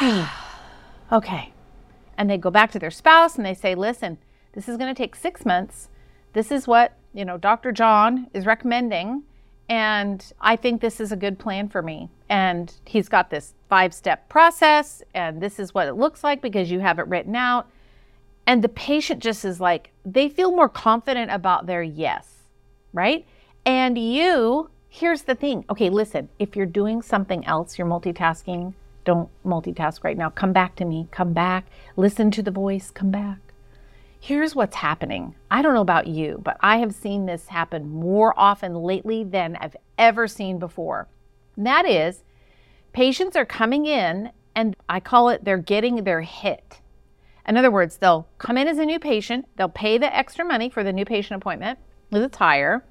okay. 1.12 1.52
And 2.16 2.30
they 2.30 2.38
go 2.38 2.50
back 2.50 2.70
to 2.72 2.78
their 2.78 2.90
spouse 2.90 3.36
and 3.36 3.44
they 3.44 3.54
say, 3.54 3.74
listen, 3.74 4.18
this 4.52 4.68
is 4.68 4.76
going 4.76 4.94
to 4.94 4.98
take 4.98 5.14
six 5.14 5.44
months. 5.44 5.88
This 6.32 6.50
is 6.50 6.66
what 6.66 6.96
you 7.16 7.24
know, 7.24 7.38
Dr. 7.38 7.72
John 7.72 8.28
is 8.34 8.44
recommending, 8.44 9.22
and 9.70 10.22
I 10.38 10.54
think 10.54 10.82
this 10.82 11.00
is 11.00 11.12
a 11.12 11.16
good 11.16 11.38
plan 11.38 11.70
for 11.70 11.80
me. 11.80 12.10
And 12.28 12.72
he's 12.84 13.08
got 13.08 13.30
this 13.30 13.54
five 13.70 13.94
step 13.94 14.28
process, 14.28 15.02
and 15.14 15.40
this 15.40 15.58
is 15.58 15.72
what 15.72 15.88
it 15.88 15.94
looks 15.94 16.22
like 16.22 16.42
because 16.42 16.70
you 16.70 16.80
have 16.80 16.98
it 16.98 17.08
written 17.08 17.34
out. 17.34 17.68
And 18.46 18.62
the 18.62 18.68
patient 18.68 19.22
just 19.22 19.46
is 19.46 19.60
like, 19.60 19.92
they 20.04 20.28
feel 20.28 20.52
more 20.52 20.68
confident 20.68 21.30
about 21.30 21.66
their 21.66 21.82
yes, 21.82 22.28
right? 22.92 23.26
And 23.64 23.96
you, 23.96 24.68
here's 24.90 25.22
the 25.22 25.34
thing 25.34 25.64
okay, 25.70 25.88
listen, 25.88 26.28
if 26.38 26.54
you're 26.54 26.66
doing 26.66 27.00
something 27.00 27.46
else, 27.46 27.78
you're 27.78 27.88
multitasking, 27.88 28.74
don't 29.06 29.30
multitask 29.42 30.04
right 30.04 30.18
now. 30.18 30.28
Come 30.28 30.52
back 30.52 30.76
to 30.76 30.84
me, 30.84 31.08
come 31.10 31.32
back, 31.32 31.64
listen 31.96 32.30
to 32.32 32.42
the 32.42 32.50
voice, 32.50 32.90
come 32.90 33.10
back 33.10 33.38
here's 34.26 34.56
what's 34.56 34.74
happening. 34.74 35.36
I 35.52 35.62
don't 35.62 35.74
know 35.74 35.80
about 35.80 36.08
you, 36.08 36.40
but 36.42 36.56
I 36.60 36.78
have 36.78 36.92
seen 36.92 37.26
this 37.26 37.46
happen 37.46 37.88
more 37.88 38.34
often 38.36 38.74
lately 38.74 39.22
than 39.22 39.56
I've 39.60 39.76
ever 39.98 40.26
seen 40.26 40.58
before. 40.58 41.06
And 41.56 41.64
that 41.64 41.86
is, 41.86 42.24
patients 42.92 43.36
are 43.36 43.44
coming 43.44 43.86
in 43.86 44.32
and 44.56 44.74
I 44.88 44.98
call 44.98 45.28
it 45.28 45.44
they're 45.44 45.58
getting 45.58 46.02
their 46.02 46.22
hit. 46.22 46.80
In 47.46 47.56
other 47.56 47.70
words, 47.70 47.98
they'll 47.98 48.26
come 48.38 48.58
in 48.58 48.66
as 48.66 48.78
a 48.78 48.84
new 48.84 48.98
patient, 48.98 49.46
they'll 49.54 49.68
pay 49.68 49.96
the 49.96 50.14
extra 50.14 50.44
money 50.44 50.68
for 50.68 50.82
the 50.82 50.92
new 50.92 51.04
patient 51.04 51.40
appointment 51.40 51.78
with 52.10 52.22
it's 52.22 52.38
higher, 52.38 52.84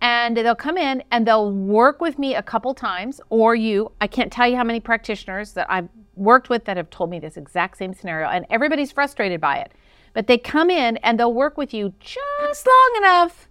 and 0.00 0.36
they'll 0.36 0.54
come 0.54 0.76
in 0.76 1.02
and 1.10 1.26
they'll 1.26 1.52
work 1.52 2.00
with 2.00 2.18
me 2.18 2.34
a 2.34 2.42
couple 2.42 2.74
times 2.74 3.20
or 3.30 3.54
you. 3.54 3.90
I 4.00 4.06
can't 4.06 4.32
tell 4.32 4.46
you 4.46 4.56
how 4.56 4.64
many 4.64 4.80
practitioners 4.80 5.52
that 5.52 5.70
I've 5.70 5.88
worked 6.14 6.48
with 6.48 6.64
that 6.66 6.76
have 6.76 6.90
told 6.90 7.10
me 7.10 7.18
this 7.18 7.36
exact 7.36 7.78
same 7.78 7.94
scenario, 7.94 8.28
and 8.28 8.46
everybody's 8.50 8.92
frustrated 8.92 9.40
by 9.40 9.58
it. 9.58 9.72
But 10.12 10.26
they 10.26 10.38
come 10.38 10.70
in 10.70 10.96
and 10.98 11.18
they'll 11.18 11.32
work 11.32 11.56
with 11.56 11.72
you 11.72 11.94
just 12.00 12.66
long 12.66 13.02
enough 13.02 13.48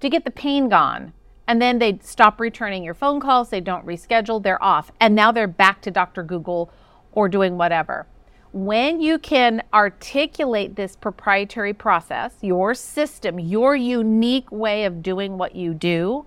to 0.00 0.08
get 0.08 0.24
the 0.24 0.30
pain 0.30 0.68
gone. 0.68 1.12
And 1.46 1.60
then 1.60 1.78
they 1.78 1.98
stop 2.02 2.40
returning 2.40 2.84
your 2.84 2.94
phone 2.94 3.20
calls, 3.20 3.50
they 3.50 3.60
don't 3.60 3.86
reschedule, 3.86 4.42
they're 4.42 4.62
off. 4.62 4.92
And 5.00 5.14
now 5.14 5.32
they're 5.32 5.48
back 5.48 5.82
to 5.82 5.90
Dr. 5.90 6.22
Google 6.22 6.72
or 7.12 7.28
doing 7.28 7.58
whatever. 7.58 8.06
When 8.52 9.00
you 9.00 9.18
can 9.18 9.62
articulate 9.72 10.74
this 10.74 10.96
proprietary 10.96 11.72
process, 11.72 12.34
your 12.40 12.74
system, 12.74 13.38
your 13.38 13.76
unique 13.76 14.50
way 14.50 14.84
of 14.84 15.02
doing 15.02 15.38
what 15.38 15.54
you 15.54 15.72
do, 15.72 16.26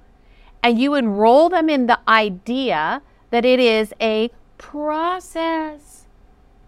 and 0.63 0.79
you 0.79 0.93
enroll 0.95 1.49
them 1.49 1.69
in 1.69 1.87
the 1.87 1.99
idea 2.07 3.01
that 3.31 3.43
it 3.43 3.59
is 3.59 3.93
a 3.99 4.31
process. 4.57 6.05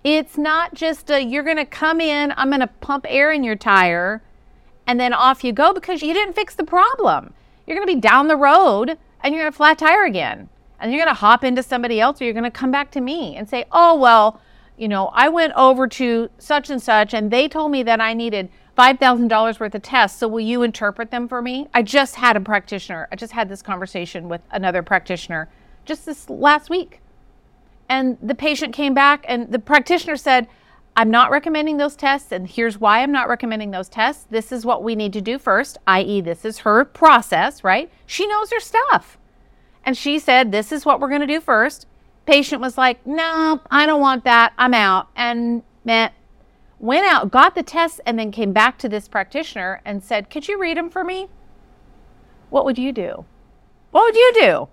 It's 0.03 0.37
not 0.37 0.73
just 0.73 1.09
a, 1.09 1.23
you're 1.23 1.43
going 1.43 1.55
to 1.55 1.65
come 1.65 2.01
in, 2.01 2.33
I'm 2.35 2.49
going 2.49 2.59
to 2.59 2.67
pump 2.67 3.05
air 3.07 3.31
in 3.31 3.43
your 3.43 3.55
tire, 3.55 4.21
and 4.85 4.99
then 4.99 5.13
off 5.13 5.43
you 5.43 5.53
go 5.53 5.73
because 5.73 6.01
you 6.01 6.13
didn't 6.13 6.33
fix 6.33 6.55
the 6.55 6.65
problem. 6.65 7.33
You're 7.65 7.77
going 7.77 7.87
to 7.87 7.95
be 7.95 8.01
down 8.01 8.27
the 8.27 8.35
road 8.35 8.97
and 9.21 9.33
you're 9.33 9.43
going 9.43 9.51
to 9.51 9.55
flat 9.55 9.79
tire 9.79 10.03
again. 10.03 10.49
And 10.79 10.91
you're 10.91 11.03
going 11.03 11.15
to 11.15 11.19
hop 11.19 11.43
into 11.43 11.63
somebody 11.63 11.99
else 11.99 12.21
or 12.21 12.25
you're 12.25 12.33
going 12.33 12.43
to 12.43 12.51
come 12.51 12.71
back 12.71 12.91
to 12.91 13.01
me 13.01 13.35
and 13.35 13.49
say, 13.49 13.65
oh, 13.71 13.97
well, 13.97 14.41
you 14.77 14.87
know, 14.87 15.07
I 15.13 15.29
went 15.29 15.53
over 15.55 15.87
to 15.87 16.29
such 16.37 16.69
and 16.69 16.81
such 16.81 17.13
and 17.13 17.31
they 17.31 17.47
told 17.47 17.71
me 17.71 17.83
that 17.83 18.01
I 18.01 18.13
needed 18.13 18.49
$5,000 18.77 19.59
worth 19.59 19.75
of 19.75 19.81
tests. 19.81 20.19
So 20.19 20.27
will 20.27 20.41
you 20.41 20.61
interpret 20.61 21.11
them 21.11 21.27
for 21.27 21.41
me? 21.41 21.67
I 21.73 21.81
just 21.81 22.15
had 22.15 22.35
a 22.35 22.41
practitioner. 22.41 23.07
I 23.11 23.15
just 23.15 23.33
had 23.33 23.47
this 23.47 23.61
conversation 23.61 24.27
with 24.27 24.41
another 24.51 24.83
practitioner 24.83 25.49
just 25.85 26.05
this 26.05 26.29
last 26.29 26.69
week. 26.69 26.99
And 27.87 28.17
the 28.21 28.35
patient 28.35 28.73
came 28.73 28.93
back 28.93 29.25
and 29.27 29.51
the 29.51 29.59
practitioner 29.59 30.17
said, 30.17 30.47
I'm 30.97 31.11
not 31.11 31.29
recommending 31.29 31.75
those 31.75 31.97
tests, 31.97 32.31
and 32.31 32.47
here's 32.47 32.79
why 32.79 33.03
I'm 33.03 33.11
not 33.11 33.27
recommending 33.27 33.71
those 33.71 33.89
tests. 33.89 34.25
This 34.29 34.53
is 34.53 34.65
what 34.65 34.81
we 34.81 34.95
need 34.95 35.11
to 35.13 35.19
do 35.19 35.37
first, 35.37 35.77
i.e., 35.87 36.21
this 36.21 36.45
is 36.45 36.59
her 36.59 36.85
process, 36.85 37.65
right? 37.65 37.91
She 38.05 38.25
knows 38.25 38.49
her 38.51 38.61
stuff. 38.61 39.17
And 39.83 39.97
she 39.97 40.17
said, 40.19 40.51
This 40.51 40.71
is 40.71 40.85
what 40.85 41.01
we're 41.01 41.09
going 41.09 41.19
to 41.19 41.27
do 41.27 41.41
first. 41.41 41.85
Patient 42.25 42.61
was 42.61 42.77
like, 42.77 43.05
No, 43.05 43.61
I 43.69 43.85
don't 43.85 44.01
want 44.01 44.23
that. 44.23 44.53
I'm 44.57 44.73
out. 44.73 45.09
And 45.15 45.63
went 46.79 47.05
out, 47.05 47.31
got 47.31 47.55
the 47.55 47.63
tests, 47.63 47.99
and 48.05 48.17
then 48.17 48.31
came 48.31 48.53
back 48.53 48.77
to 48.79 48.89
this 48.89 49.07
practitioner 49.07 49.81
and 49.85 50.03
said, 50.03 50.29
Could 50.29 50.47
you 50.47 50.59
read 50.59 50.77
them 50.77 50.89
for 50.89 51.03
me? 51.03 51.27
What 52.49 52.65
would 52.65 52.77
you 52.77 52.91
do? 52.91 53.25
What 53.91 54.03
would 54.03 54.15
you 54.15 54.31
do? 54.33 54.67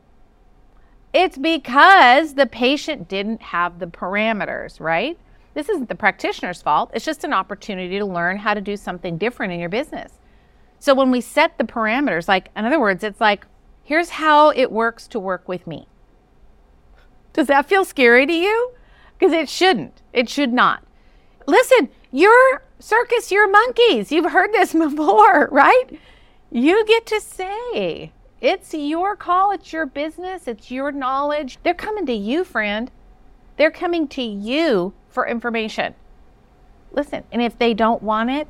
It's 1.13 1.37
because 1.37 2.35
the 2.35 2.47
patient 2.47 3.09
didn't 3.09 3.43
have 3.43 3.79
the 3.79 3.87
parameters, 3.87 4.81
right? 4.81 5.19
This 5.55 5.69
isn't 5.69 5.89
the 5.89 5.95
practitioner's 5.95 6.63
fault. 6.63 6.91
It's 6.95 7.05
just 7.05 7.25
an 7.25 7.35
opportunity 7.35 7.99
to 7.99 8.07
learn 8.07 8.39
how 8.39 8.55
to 8.55 8.61
do 8.61 8.77
something 8.77 9.19
different 9.19 9.53
in 9.53 9.61
your 9.61 9.69
business. 9.69 10.13
So 10.79 10.95
when 10.95 11.11
we 11.11 11.21
set 11.21 11.59
the 11.59 11.65
parameters, 11.65 12.27
like, 12.29 12.49
in 12.57 12.65
other 12.65 12.81
words, 12.81 13.05
it's 13.05 13.21
like, 13.21 13.47
here's 13.85 14.11
how 14.11 14.51
it 14.51 14.73
works 14.73 15.07
to 15.09 15.21
work 15.21 15.47
with 15.47 15.67
me. 15.67 15.87
Does 17.33 17.47
that 17.47 17.69
feel 17.69 17.85
scary 17.85 18.27
to 18.27 18.33
you? 18.33 18.73
Because 19.19 19.33
it 19.33 19.49
shouldn't. 19.49 20.03
It 20.13 20.29
should 20.29 20.53
not. 20.53 20.83
Listen, 21.47 21.89
you're 22.11 22.63
circus, 22.79 23.31
you're 23.31 23.51
monkeys. 23.51 24.13
You've 24.13 24.33
heard 24.33 24.53
this 24.53 24.73
before, 24.73 25.49
right? 25.51 25.85
You 26.51 26.85
get 26.87 27.07
to 27.07 27.21
say, 27.21 28.13
it's 28.41 28.75
your 28.75 29.17
call, 29.17 29.53
it's 29.53 29.73
your 29.73 29.87
business, 29.87 30.47
it's 30.47 30.71
your 30.71 30.93
knowledge. 30.93 31.59
They're 31.63 31.75
coming 31.75 32.05
to 32.07 32.13
you, 32.13 32.45
friend. 32.45 32.91
They're 33.57 33.71
coming 33.71 34.09
to 34.09 34.23
you 34.23 34.93
for 35.09 35.27
information. 35.27 35.95
Listen, 36.91 37.25
and 37.33 37.41
if 37.41 37.59
they 37.59 37.73
don't 37.73 38.03
want 38.03 38.31
it, 38.31 38.49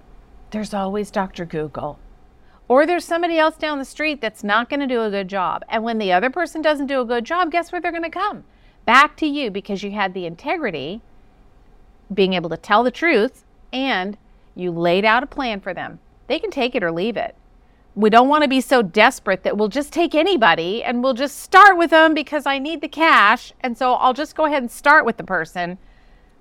there's 0.50 0.74
always 0.74 1.10
Dr. 1.10 1.44
Google. 1.44 1.98
Or 2.68 2.86
there's 2.86 3.04
somebody 3.04 3.38
else 3.38 3.56
down 3.56 3.78
the 3.78 3.84
street 3.84 4.20
that's 4.20 4.42
not 4.42 4.68
going 4.68 4.80
to 4.80 4.86
do 4.86 5.02
a 5.02 5.10
good 5.10 5.28
job. 5.28 5.62
And 5.68 5.84
when 5.84 5.98
the 5.98 6.12
other 6.12 6.30
person 6.30 6.62
doesn't 6.62 6.86
do 6.86 7.00
a 7.00 7.04
good 7.04 7.24
job, 7.24 7.52
guess 7.52 7.70
where 7.70 7.80
they're 7.80 7.90
going 7.90 8.02
to 8.02 8.10
come? 8.10 8.44
Back 8.84 9.16
to 9.18 9.26
you 9.26 9.50
because 9.50 9.82
you 9.82 9.92
had 9.92 10.14
the 10.14 10.26
integrity, 10.26 11.00
being 12.12 12.32
able 12.32 12.50
to 12.50 12.56
tell 12.56 12.82
the 12.82 12.90
truth, 12.90 13.44
and 13.72 14.16
you 14.54 14.70
laid 14.70 15.04
out 15.04 15.22
a 15.22 15.26
plan 15.26 15.60
for 15.60 15.72
them. 15.72 16.00
They 16.26 16.38
can 16.38 16.50
take 16.50 16.74
it 16.74 16.82
or 16.82 16.92
leave 16.92 17.16
it. 17.16 17.34
We 17.94 18.10
don't 18.10 18.28
want 18.28 18.42
to 18.42 18.48
be 18.48 18.60
so 18.60 18.82
desperate 18.82 19.42
that 19.42 19.56
we'll 19.56 19.68
just 19.68 19.92
take 19.92 20.14
anybody 20.14 20.82
and 20.82 21.02
we'll 21.02 21.14
just 21.14 21.40
start 21.40 21.76
with 21.76 21.90
them 21.90 22.14
because 22.14 22.46
I 22.46 22.58
need 22.58 22.80
the 22.80 22.88
cash. 22.88 23.52
And 23.60 23.76
so 23.76 23.94
I'll 23.94 24.14
just 24.14 24.34
go 24.34 24.46
ahead 24.46 24.62
and 24.62 24.70
start 24.70 25.04
with 25.04 25.18
the 25.18 25.24
person 25.24 25.78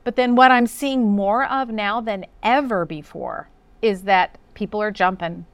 but 0.03 0.15
then 0.15 0.35
what 0.35 0.51
I'm 0.51 0.67
seeing 0.67 1.11
more 1.11 1.45
of 1.45 1.69
now 1.69 2.01
than 2.01 2.25
ever 2.41 2.85
before 2.85 3.49
is 3.81 4.03
that 4.03 4.37
people 4.53 4.81
are 4.81 4.91
jumping 4.91 5.45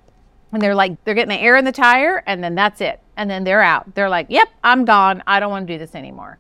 and 0.51 0.62
they're 0.62 0.75
like, 0.75 1.03
they're 1.03 1.13
getting 1.13 1.36
the 1.36 1.44
air 1.44 1.58
in 1.58 1.65
the 1.65 1.72
tire 1.72 2.24
and 2.25 2.44
then 2.44 2.56
that's 2.56 2.79
it. 2.79 3.01
And 3.17 3.29
then 3.29 3.44
they're 3.44 3.62
out. 3.62 3.94
They're 3.96 4.10
like, 4.10 4.27
yep, 4.29 4.48
I'm 4.63 4.86
gone. 4.86 5.22
I 5.27 5.39
don't 5.39 5.51
want 5.51 5.67
to 5.67 5.74
do 5.74 5.77
this 5.77 5.96
anymore. 5.96 6.38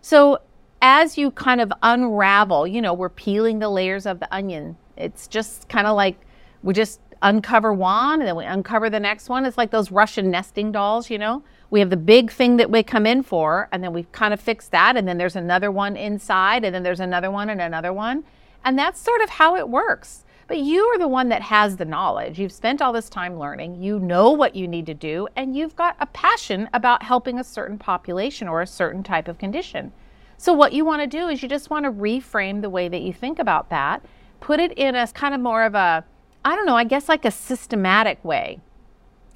So 0.00 0.38
as 0.82 1.18
you 1.18 1.30
kind 1.30 1.60
of 1.60 1.72
unravel, 1.82 2.66
you 2.66 2.80
know, 2.80 2.94
we're 2.94 3.08
peeling 3.08 3.58
the 3.58 3.68
layers 3.68 4.06
of 4.06 4.20
the 4.20 4.34
onion. 4.34 4.76
It's 4.96 5.26
just 5.26 5.68
kind 5.68 5.86
of 5.86 5.96
like 5.96 6.18
we 6.62 6.74
just 6.74 7.00
uncover 7.22 7.72
one 7.72 8.20
and 8.20 8.28
then 8.28 8.36
we 8.36 8.44
uncover 8.44 8.88
the 8.88 9.00
next 9.00 9.28
one. 9.28 9.44
It's 9.44 9.58
like 9.58 9.70
those 9.70 9.90
Russian 9.90 10.30
nesting 10.30 10.72
dolls, 10.72 11.10
you 11.10 11.18
know? 11.18 11.42
we 11.70 11.80
have 11.80 11.90
the 11.90 11.96
big 11.96 12.30
thing 12.30 12.56
that 12.56 12.70
we 12.70 12.82
come 12.82 13.06
in 13.06 13.22
for, 13.22 13.68
and 13.72 13.82
then 13.82 13.92
we 13.92 14.02
kind 14.12 14.34
of 14.34 14.40
fix 14.40 14.68
that, 14.68 14.96
and 14.96 15.06
then 15.06 15.18
there's 15.18 15.36
another 15.36 15.70
one 15.70 15.96
inside, 15.96 16.64
and 16.64 16.74
then 16.74 16.82
there's 16.82 17.00
another 17.00 17.30
one 17.30 17.48
and 17.48 17.60
another 17.60 17.92
one. 17.92 18.24
And 18.64 18.78
that's 18.78 19.00
sort 19.00 19.22
of 19.22 19.30
how 19.30 19.56
it 19.56 19.68
works. 19.68 20.24
But 20.50 20.58
you 20.58 20.82
are 20.86 20.98
the 20.98 21.06
one 21.06 21.28
that 21.28 21.42
has 21.42 21.76
the 21.76 21.84
knowledge. 21.84 22.40
You've 22.40 22.50
spent 22.50 22.82
all 22.82 22.92
this 22.92 23.08
time 23.08 23.38
learning, 23.38 23.80
you 23.80 24.00
know 24.00 24.32
what 24.32 24.56
you 24.56 24.66
need 24.66 24.84
to 24.86 24.94
do, 24.94 25.28
and 25.36 25.54
you've 25.54 25.76
got 25.76 25.94
a 26.00 26.06
passion 26.06 26.68
about 26.74 27.04
helping 27.04 27.38
a 27.38 27.44
certain 27.44 27.78
population 27.78 28.48
or 28.48 28.60
a 28.60 28.66
certain 28.66 29.04
type 29.04 29.28
of 29.28 29.38
condition. 29.38 29.92
So, 30.38 30.52
what 30.52 30.72
you 30.72 30.84
want 30.84 31.02
to 31.02 31.06
do 31.06 31.28
is 31.28 31.40
you 31.40 31.48
just 31.48 31.70
want 31.70 31.84
to 31.84 31.92
reframe 31.92 32.62
the 32.62 32.68
way 32.68 32.88
that 32.88 33.02
you 33.02 33.12
think 33.12 33.38
about 33.38 33.70
that, 33.70 34.04
put 34.40 34.58
it 34.58 34.72
in 34.72 34.96
a 34.96 35.06
kind 35.06 35.36
of 35.36 35.40
more 35.40 35.62
of 35.62 35.76
a, 35.76 36.04
I 36.44 36.56
don't 36.56 36.66
know, 36.66 36.74
I 36.74 36.82
guess 36.82 37.08
like 37.08 37.24
a 37.24 37.30
systematic 37.30 38.24
way. 38.24 38.58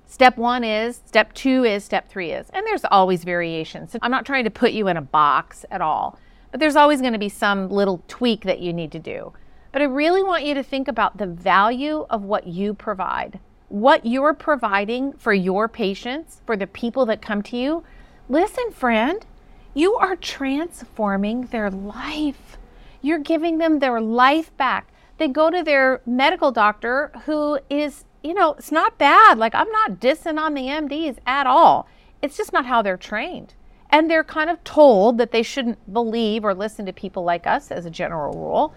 Step 0.06 0.36
one 0.36 0.64
is, 0.64 1.00
step 1.06 1.32
two 1.32 1.62
is, 1.62 1.84
step 1.84 2.08
three 2.08 2.32
is. 2.32 2.50
And 2.52 2.66
there's 2.66 2.84
always 2.86 3.22
variations. 3.22 3.94
I'm 4.02 4.10
not 4.10 4.26
trying 4.26 4.42
to 4.46 4.50
put 4.50 4.72
you 4.72 4.88
in 4.88 4.96
a 4.96 5.02
box 5.02 5.64
at 5.70 5.80
all, 5.80 6.18
but 6.50 6.58
there's 6.58 6.74
always 6.74 7.00
going 7.00 7.12
to 7.12 7.20
be 7.20 7.28
some 7.28 7.70
little 7.70 8.02
tweak 8.08 8.42
that 8.42 8.58
you 8.58 8.72
need 8.72 8.90
to 8.90 8.98
do. 8.98 9.32
But 9.74 9.82
I 9.82 9.86
really 9.86 10.22
want 10.22 10.44
you 10.44 10.54
to 10.54 10.62
think 10.62 10.86
about 10.86 11.16
the 11.16 11.26
value 11.26 12.06
of 12.08 12.22
what 12.22 12.46
you 12.46 12.74
provide, 12.74 13.40
what 13.68 14.06
you're 14.06 14.32
providing 14.32 15.14
for 15.14 15.34
your 15.34 15.66
patients, 15.66 16.40
for 16.46 16.56
the 16.56 16.68
people 16.68 17.06
that 17.06 17.20
come 17.20 17.42
to 17.42 17.56
you. 17.56 17.82
Listen, 18.28 18.70
friend, 18.70 19.26
you 19.74 19.96
are 19.96 20.14
transforming 20.14 21.46
their 21.46 21.72
life. 21.72 22.56
You're 23.02 23.18
giving 23.18 23.58
them 23.58 23.80
their 23.80 24.00
life 24.00 24.56
back. 24.56 24.92
They 25.18 25.26
go 25.26 25.50
to 25.50 25.64
their 25.64 26.02
medical 26.06 26.52
doctor 26.52 27.10
who 27.24 27.58
is 27.68 28.04
you 28.22 28.32
know, 28.32 28.52
it's 28.52 28.70
not 28.70 28.96
bad. 28.96 29.38
Like, 29.38 29.56
I'm 29.56 29.70
not 29.72 29.98
dissing 29.98 30.38
on 30.38 30.54
the 30.54 30.68
MDs 30.68 31.18
at 31.26 31.48
all. 31.48 31.88
It's 32.22 32.36
just 32.36 32.52
not 32.52 32.64
how 32.64 32.80
they're 32.80 32.96
trained. 32.96 33.54
And 33.90 34.08
they're 34.08 34.22
kind 34.22 34.50
of 34.50 34.62
told 34.62 35.18
that 35.18 35.32
they 35.32 35.42
shouldn't 35.42 35.92
believe 35.92 36.44
or 36.44 36.54
listen 36.54 36.86
to 36.86 36.92
people 36.92 37.24
like 37.24 37.48
us 37.48 37.72
as 37.72 37.84
a 37.84 37.90
general 37.90 38.32
rule. 38.38 38.72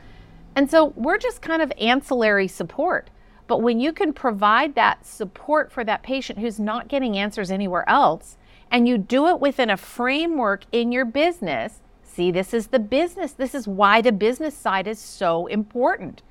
And 0.57 0.71
so 0.71 0.85
we're 0.95 1.19
just 1.19 1.43
kind 1.43 1.61
of 1.61 1.71
ancillary 1.79 2.47
support. 2.47 3.11
But 3.45 3.61
when 3.61 3.79
you 3.79 3.93
can 3.93 4.11
provide 4.11 4.73
that 4.73 5.05
support 5.05 5.71
for 5.71 5.83
that 5.83 6.01
patient 6.01 6.39
who's 6.39 6.59
not 6.59 6.87
getting 6.87 7.15
answers 7.15 7.51
anywhere 7.51 7.87
else, 7.87 8.37
and 8.71 8.87
you 8.87 8.97
do 8.97 9.27
it 9.27 9.39
within 9.39 9.69
a 9.69 9.77
framework 9.77 10.63
in 10.71 10.91
your 10.91 11.05
business, 11.05 11.81
see, 12.01 12.31
this 12.31 12.55
is 12.55 12.67
the 12.67 12.79
business. 12.79 13.33
This 13.33 13.53
is 13.53 13.67
why 13.67 14.01
the 14.01 14.11
business 14.11 14.55
side 14.55 14.87
is 14.87 14.97
so 14.97 15.45
important 15.45 16.23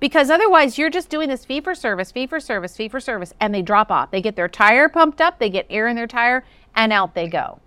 because 0.00 0.30
otherwise 0.30 0.76
you're 0.76 0.90
just 0.90 1.08
doing 1.08 1.28
this 1.28 1.44
fee 1.44 1.60
for 1.60 1.76
service, 1.76 2.10
fee 2.10 2.26
for 2.26 2.40
service, 2.40 2.76
fee 2.76 2.88
for 2.88 2.98
service, 2.98 3.32
and 3.38 3.54
they 3.54 3.62
drop 3.62 3.92
off. 3.92 4.10
They 4.10 4.20
get 4.20 4.34
their 4.34 4.48
tire 4.48 4.88
pumped 4.88 5.20
up, 5.20 5.38
they 5.38 5.48
get 5.48 5.66
air 5.70 5.86
in 5.86 5.94
their 5.94 6.08
tire, 6.08 6.44
and 6.74 6.92
out 6.92 7.14
they 7.14 7.28
go. 7.28 7.60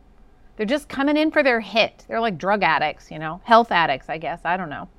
They're 0.57 0.65
just 0.65 0.89
coming 0.89 1.15
in 1.15 1.31
for 1.31 1.43
their 1.43 1.62
hit. 1.62 2.03
They're 2.10 2.19
like 2.19 2.38
drug 2.38 2.62
addicts, 2.62 3.10
you 3.10 3.19
know, 3.19 3.39
health 3.45 3.72
addicts, 3.72 4.10
I 4.10 4.17
guess. 4.17 4.41
I 4.43 4.57
don't 4.57 4.69
know. 4.69 4.89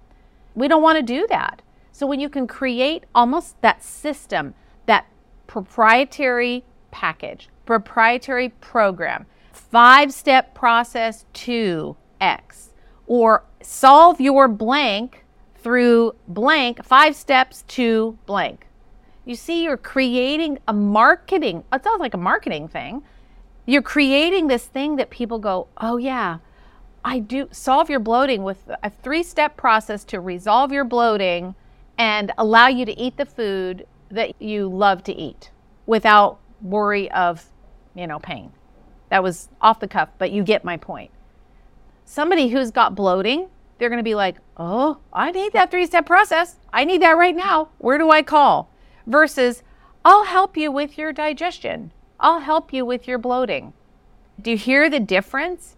We 0.54 0.68
don't 0.68 0.82
want 0.82 0.98
to 0.98 1.02
do 1.02 1.26
that. 1.28 1.62
So 1.92 2.06
when 2.06 2.20
you 2.20 2.28
can 2.28 2.46
create 2.46 3.04
almost 3.14 3.60
that 3.62 3.82
system, 3.82 4.54
that 4.86 5.06
proprietary 5.46 6.64
package, 6.90 7.48
proprietary 7.66 8.48
program, 8.60 9.26
five 9.52 10.12
step 10.12 10.54
process 10.54 11.24
to 11.32 11.96
X, 12.20 12.70
or 13.06 13.44
solve 13.62 14.20
your 14.20 14.48
blank 14.48 15.24
through 15.56 16.14
blank, 16.28 16.84
five 16.84 17.16
steps 17.16 17.62
to 17.68 18.18
blank. 18.26 18.66
You 19.24 19.34
see, 19.34 19.64
you're 19.64 19.76
creating 19.76 20.58
a 20.68 20.72
marketing, 20.72 21.64
it 21.72 21.82
sounds 21.82 22.00
like 22.00 22.14
a 22.14 22.18
marketing 22.18 22.68
thing. 22.68 23.02
You're 23.66 23.82
creating 23.82 24.48
this 24.48 24.66
thing 24.66 24.96
that 24.96 25.08
people 25.08 25.38
go, 25.38 25.68
oh, 25.78 25.96
yeah, 25.96 26.38
I 27.04 27.18
do 27.18 27.48
solve 27.52 27.90
your 27.90 28.00
bloating 28.00 28.44
with 28.44 28.70
a 28.82 28.88
three 28.88 29.22
step 29.22 29.56
process 29.56 30.04
to 30.04 30.20
resolve 30.20 30.72
your 30.72 30.84
bloating 30.84 31.54
and 31.98 32.32
allow 32.38 32.68
you 32.68 32.86
to 32.86 32.98
eat 32.98 33.18
the 33.18 33.26
food 33.26 33.86
that 34.10 34.40
you 34.40 34.68
love 34.68 35.04
to 35.04 35.12
eat 35.12 35.50
without 35.86 36.38
worry 36.62 37.10
of, 37.10 37.44
you 37.94 38.06
know, 38.06 38.18
pain. 38.18 38.52
That 39.10 39.22
was 39.22 39.50
off 39.60 39.80
the 39.80 39.88
cuff, 39.88 40.08
but 40.18 40.32
you 40.32 40.42
get 40.42 40.64
my 40.64 40.76
point. 40.78 41.10
Somebody 42.06 42.48
who's 42.48 42.70
got 42.70 42.94
bloating, 42.94 43.48
they're 43.78 43.90
going 43.90 43.98
to 43.98 44.02
be 44.02 44.14
like, 44.14 44.36
oh, 44.56 44.98
I 45.12 45.30
need 45.30 45.52
that 45.52 45.70
three 45.70 45.86
step 45.86 46.06
process. 46.06 46.56
I 46.72 46.84
need 46.84 47.02
that 47.02 47.18
right 47.18 47.36
now. 47.36 47.68
Where 47.78 47.98
do 47.98 48.10
I 48.10 48.22
call? 48.22 48.70
Versus, 49.06 49.62
I'll 50.04 50.24
help 50.24 50.56
you 50.56 50.72
with 50.72 50.96
your 50.96 51.12
digestion. 51.12 51.92
I'll 52.18 52.40
help 52.40 52.72
you 52.72 52.86
with 52.86 53.06
your 53.06 53.18
bloating. 53.18 53.74
Do 54.40 54.52
you 54.52 54.56
hear 54.56 54.88
the 54.88 55.00
difference? 55.00 55.76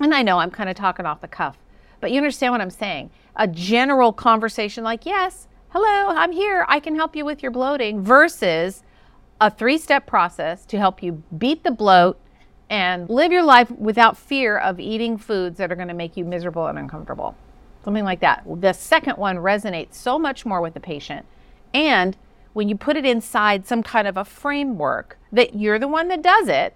And 0.00 0.14
I 0.14 0.22
know 0.22 0.38
I'm 0.38 0.50
kind 0.50 0.68
of 0.68 0.76
talking 0.76 1.06
off 1.06 1.20
the 1.20 1.28
cuff, 1.28 1.58
but 2.00 2.10
you 2.10 2.18
understand 2.18 2.52
what 2.52 2.60
I'm 2.60 2.70
saying. 2.70 3.10
A 3.36 3.48
general 3.48 4.12
conversation 4.12 4.84
like, 4.84 5.04
yes, 5.06 5.48
hello, 5.70 6.14
I'm 6.16 6.32
here. 6.32 6.64
I 6.68 6.80
can 6.80 6.94
help 6.94 7.16
you 7.16 7.24
with 7.24 7.42
your 7.42 7.52
bloating 7.52 8.02
versus 8.02 8.82
a 9.40 9.50
three 9.50 9.78
step 9.78 10.06
process 10.06 10.64
to 10.66 10.78
help 10.78 11.02
you 11.02 11.22
beat 11.36 11.64
the 11.64 11.70
bloat 11.70 12.18
and 12.70 13.08
live 13.08 13.32
your 13.32 13.42
life 13.42 13.70
without 13.70 14.16
fear 14.16 14.58
of 14.58 14.78
eating 14.78 15.16
foods 15.16 15.58
that 15.58 15.72
are 15.72 15.76
going 15.76 15.88
to 15.88 15.94
make 15.94 16.16
you 16.16 16.24
miserable 16.24 16.66
and 16.66 16.78
uncomfortable. 16.78 17.34
Something 17.84 18.04
like 18.04 18.20
that. 18.20 18.44
The 18.60 18.72
second 18.72 19.16
one 19.16 19.36
resonates 19.36 19.94
so 19.94 20.18
much 20.18 20.44
more 20.44 20.60
with 20.60 20.74
the 20.74 20.80
patient. 20.80 21.24
And 21.72 22.16
when 22.52 22.68
you 22.68 22.76
put 22.76 22.96
it 22.96 23.06
inside 23.06 23.66
some 23.66 23.82
kind 23.82 24.06
of 24.06 24.16
a 24.16 24.24
framework 24.24 25.18
that 25.32 25.54
you're 25.54 25.78
the 25.78 25.88
one 25.88 26.08
that 26.08 26.22
does 26.22 26.48
it, 26.48 26.74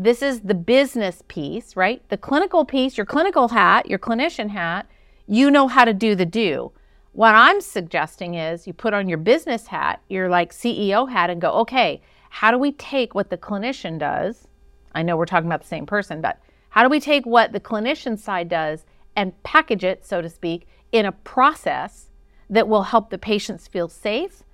this 0.00 0.22
is 0.22 0.40
the 0.40 0.54
business 0.54 1.22
piece, 1.28 1.76
right? 1.76 2.02
The 2.08 2.16
clinical 2.16 2.64
piece, 2.64 2.96
your 2.96 3.04
clinical 3.04 3.48
hat, 3.48 3.84
your 3.84 3.98
clinician 3.98 4.48
hat, 4.48 4.86
you 5.26 5.50
know 5.50 5.68
how 5.68 5.84
to 5.84 5.92
do 5.92 6.14
the 6.14 6.24
do. 6.24 6.72
What 7.12 7.34
I'm 7.34 7.60
suggesting 7.60 8.32
is 8.34 8.66
you 8.66 8.72
put 8.72 8.94
on 8.94 9.10
your 9.10 9.18
business 9.18 9.66
hat, 9.66 10.00
your 10.08 10.30
like 10.30 10.54
CEO 10.54 11.10
hat, 11.10 11.28
and 11.28 11.38
go, 11.38 11.50
okay, 11.52 12.00
how 12.30 12.50
do 12.50 12.56
we 12.56 12.72
take 12.72 13.14
what 13.14 13.28
the 13.28 13.36
clinician 13.36 13.98
does? 13.98 14.48
I 14.94 15.02
know 15.02 15.18
we're 15.18 15.26
talking 15.26 15.48
about 15.48 15.60
the 15.60 15.68
same 15.68 15.84
person, 15.84 16.22
but 16.22 16.40
how 16.70 16.82
do 16.82 16.88
we 16.88 16.98
take 16.98 17.26
what 17.26 17.52
the 17.52 17.60
clinician 17.60 18.18
side 18.18 18.48
does 18.48 18.86
and 19.16 19.40
package 19.42 19.84
it, 19.84 20.06
so 20.06 20.22
to 20.22 20.30
speak, 20.30 20.66
in 20.92 21.04
a 21.04 21.12
process 21.12 22.06
that 22.48 22.68
will 22.68 22.84
help 22.84 23.10
the 23.10 23.18
patients 23.18 23.68
feel 23.68 23.88
safe, 23.88 24.44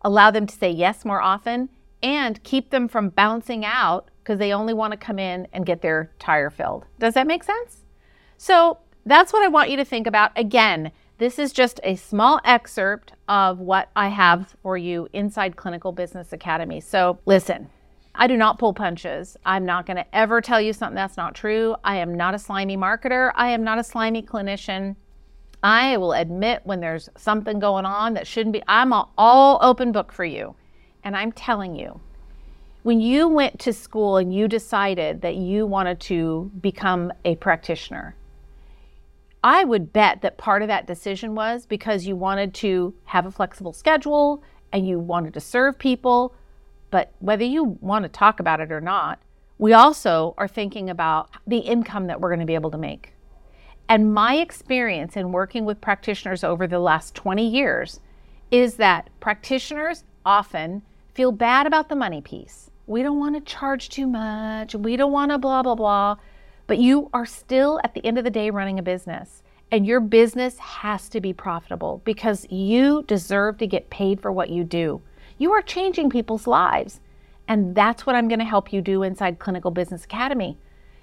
allow 0.00 0.30
them 0.30 0.46
to 0.46 0.54
say 0.54 0.70
yes 0.70 1.04
more 1.04 1.20
often, 1.20 1.68
and 2.04 2.40
keep 2.44 2.68
them 2.68 2.86
from 2.86 3.08
bouncing 3.08 3.64
out 3.64 4.10
because 4.22 4.38
they 4.38 4.52
only 4.52 4.74
want 4.74 4.92
to 4.92 4.96
come 4.98 5.18
in 5.18 5.48
and 5.54 5.64
get 5.64 5.80
their 5.80 6.10
tire 6.18 6.50
filled. 6.50 6.84
Does 6.98 7.14
that 7.14 7.26
make 7.26 7.42
sense? 7.42 7.84
So 8.36 8.78
that's 9.06 9.32
what 9.32 9.42
I 9.42 9.48
want 9.48 9.70
you 9.70 9.78
to 9.78 9.84
think 9.84 10.06
about. 10.06 10.30
Again, 10.36 10.92
this 11.16 11.38
is 11.38 11.52
just 11.52 11.80
a 11.82 11.96
small 11.96 12.40
excerpt 12.44 13.14
of 13.26 13.58
what 13.58 13.90
I 13.96 14.08
have 14.08 14.54
for 14.62 14.76
you 14.76 15.08
inside 15.14 15.56
Clinical 15.56 15.92
Business 15.92 16.32
Academy. 16.32 16.80
So 16.80 17.18
listen, 17.24 17.70
I 18.14 18.26
do 18.26 18.36
not 18.36 18.58
pull 18.58 18.74
punches. 18.74 19.36
I'm 19.46 19.64
not 19.64 19.86
going 19.86 19.96
to 19.96 20.14
ever 20.14 20.42
tell 20.42 20.60
you 20.60 20.74
something 20.74 20.96
that's 20.96 21.16
not 21.16 21.34
true. 21.34 21.74
I 21.84 21.96
am 21.96 22.14
not 22.14 22.34
a 22.34 22.38
slimy 22.38 22.76
marketer. 22.76 23.32
I 23.34 23.48
am 23.50 23.64
not 23.64 23.78
a 23.78 23.84
slimy 23.84 24.22
clinician. 24.22 24.96
I 25.62 25.96
will 25.96 26.12
admit 26.12 26.60
when 26.64 26.80
there's 26.80 27.08
something 27.16 27.58
going 27.58 27.86
on 27.86 28.12
that 28.14 28.26
shouldn't 28.26 28.52
be. 28.52 28.62
I'm 28.68 28.92
all 28.92 29.58
open 29.62 29.90
book 29.90 30.12
for 30.12 30.26
you. 30.26 30.54
And 31.04 31.16
I'm 31.16 31.32
telling 31.32 31.76
you, 31.76 32.00
when 32.82 33.00
you 33.00 33.28
went 33.28 33.60
to 33.60 33.72
school 33.72 34.16
and 34.16 34.34
you 34.34 34.48
decided 34.48 35.20
that 35.20 35.36
you 35.36 35.66
wanted 35.66 36.00
to 36.00 36.50
become 36.60 37.12
a 37.24 37.36
practitioner, 37.36 38.16
I 39.42 39.64
would 39.64 39.92
bet 39.92 40.22
that 40.22 40.38
part 40.38 40.62
of 40.62 40.68
that 40.68 40.86
decision 40.86 41.34
was 41.34 41.66
because 41.66 42.06
you 42.06 42.16
wanted 42.16 42.54
to 42.54 42.94
have 43.04 43.26
a 43.26 43.30
flexible 43.30 43.74
schedule 43.74 44.42
and 44.72 44.88
you 44.88 44.98
wanted 44.98 45.34
to 45.34 45.40
serve 45.40 45.78
people. 45.78 46.34
But 46.90 47.12
whether 47.18 47.44
you 47.44 47.76
want 47.80 48.04
to 48.04 48.08
talk 48.08 48.40
about 48.40 48.60
it 48.60 48.72
or 48.72 48.80
not, 48.80 49.20
we 49.58 49.74
also 49.74 50.34
are 50.38 50.48
thinking 50.48 50.88
about 50.88 51.30
the 51.46 51.58
income 51.58 52.06
that 52.06 52.20
we're 52.20 52.30
going 52.30 52.40
to 52.40 52.46
be 52.46 52.54
able 52.54 52.70
to 52.70 52.78
make. 52.78 53.12
And 53.88 54.14
my 54.14 54.36
experience 54.36 55.16
in 55.16 55.30
working 55.30 55.66
with 55.66 55.80
practitioners 55.80 56.42
over 56.42 56.66
the 56.66 56.78
last 56.78 57.14
20 57.14 57.46
years 57.46 58.00
is 58.50 58.76
that 58.76 59.10
practitioners 59.20 60.04
often 60.24 60.82
feel 61.14 61.32
bad 61.32 61.66
about 61.66 61.88
the 61.88 61.96
money 61.96 62.20
piece. 62.20 62.70
We 62.86 63.02
don't 63.02 63.18
want 63.18 63.34
to 63.36 63.40
charge 63.40 63.88
too 63.88 64.06
much. 64.06 64.74
We 64.74 64.96
don't 64.96 65.12
want 65.12 65.30
to 65.30 65.38
blah, 65.38 65.62
blah, 65.62 65.74
blah. 65.74 66.16
But 66.66 66.78
you 66.78 67.08
are 67.14 67.26
still, 67.26 67.80
at 67.84 67.94
the 67.94 68.04
end 68.04 68.18
of 68.18 68.24
the 68.24 68.30
day, 68.30 68.50
running 68.50 68.78
a 68.78 68.82
business. 68.82 69.42
And 69.70 69.86
your 69.86 70.00
business 70.00 70.58
has 70.58 71.08
to 71.10 71.20
be 71.20 71.32
profitable 71.32 72.02
because 72.04 72.46
you 72.50 73.02
deserve 73.06 73.58
to 73.58 73.66
get 73.66 73.90
paid 73.90 74.20
for 74.20 74.30
what 74.30 74.50
you 74.50 74.64
do. 74.64 75.00
You 75.38 75.52
are 75.52 75.62
changing 75.62 76.10
people's 76.10 76.46
lives. 76.46 77.00
And 77.48 77.74
that's 77.74 78.06
what 78.06 78.16
I'm 78.16 78.28
going 78.28 78.38
to 78.38 78.44
help 78.44 78.72
you 78.72 78.80
do 78.80 79.02
inside 79.02 79.38
Clinical 79.38 79.70
Business 79.70 80.04
Academy. 80.04 80.58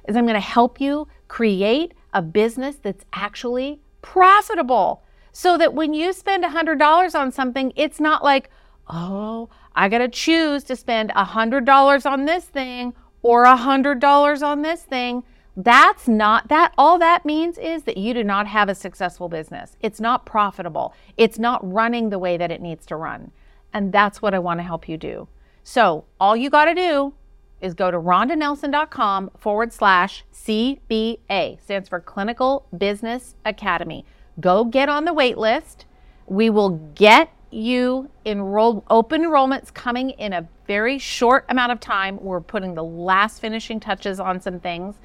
Is 0.08 0.15
I'm 0.15 0.26
going 0.26 0.34
to 0.36 0.39
help 0.39 0.80
you 0.82 1.08
create 1.28 1.93
a 2.13 2.21
business 2.21 2.76
that's 2.76 3.06
actually 3.13 3.80
profitable 4.02 5.04
so 5.32 5.58
that 5.58 5.74
when 5.74 5.93
you 5.93 6.12
spend 6.13 6.43
$100 6.43 7.15
on 7.15 7.32
something, 7.32 7.71
it's 7.76 8.00
not 8.00 8.24
like, 8.24 8.50
"Oh, 8.88 9.50
I 9.76 9.90
got 9.90 10.00
to 10.00 10.08
choose 10.08 10.64
to 10.66 10.76
spend 10.76 11.12
$100 11.12 12.12
on 12.12 12.26
this 12.26 12.46
thing 12.46 12.94
or 13.22 13.46
$100 13.46 14.42
on 14.44 14.62
this 14.62 14.84
thing. 14.84 15.24
That's 15.56 16.08
not 16.08 16.48
that. 16.48 16.74
All 16.78 16.98
that 17.00 17.26
means 17.26 17.58
is 17.58 17.84
that 17.84 17.98
you 17.98 18.14
do 18.14 18.24
not 18.24 18.48
have 18.48 18.70
a 18.70 18.76
successful 18.76 19.30
business. 19.30 19.76
It's 19.82 20.00
not 20.00 20.26
profitable. 20.26 20.94
It's 21.18 21.38
not 21.38 21.60
running 21.70 22.10
the 22.10 22.20
way 22.20 22.38
that 22.38 22.52
it 22.52 22.62
needs 22.62 22.86
to 22.88 22.96
run. 22.96 23.32
And 23.74 23.92
that's 23.92 24.22
what 24.22 24.34
I 24.34 24.40
want 24.40 24.60
to 24.60 24.64
help 24.64 24.88
you 24.88 24.98
do. 24.98 25.28
So 25.64 26.06
all 26.20 26.36
you 26.36 26.50
got 26.50 26.66
to 26.66 26.76
do 26.76 27.14
is 27.62 27.74
go 27.74 27.92
to 27.92 28.00
rhondanelson.com 28.00 29.32
forward 29.38 29.72
slash 29.72 30.26
CBA, 30.34 31.62
stands 31.62 31.88
for 31.88 32.00
Clinical 32.00 32.66
Business 32.76 33.36
Academy. 33.46 34.06
Go 34.40 34.66
get 34.66 34.90
on 34.90 35.06
the 35.06 35.14
wait 35.14 35.38
list. 35.38 35.86
We 36.26 36.50
will 36.50 36.72
get 36.96 37.32
you 37.52 38.10
enroll 38.26 38.84
open 38.90 39.22
enrollments 39.22 39.74
coming 39.74 40.12
in 40.12 40.34
a 40.34 40.48
very 40.68 40.98
short 40.98 41.46
amount 41.50 41.72
of 41.72 41.80
time. 41.80 42.18
We're 42.22 42.42
putting 42.42 42.76
the 42.76 42.84
last 42.84 43.40
finishing 43.40 43.80
touches 43.80 44.20
on 44.20 44.40
some 44.40 44.60
things, 44.60 44.96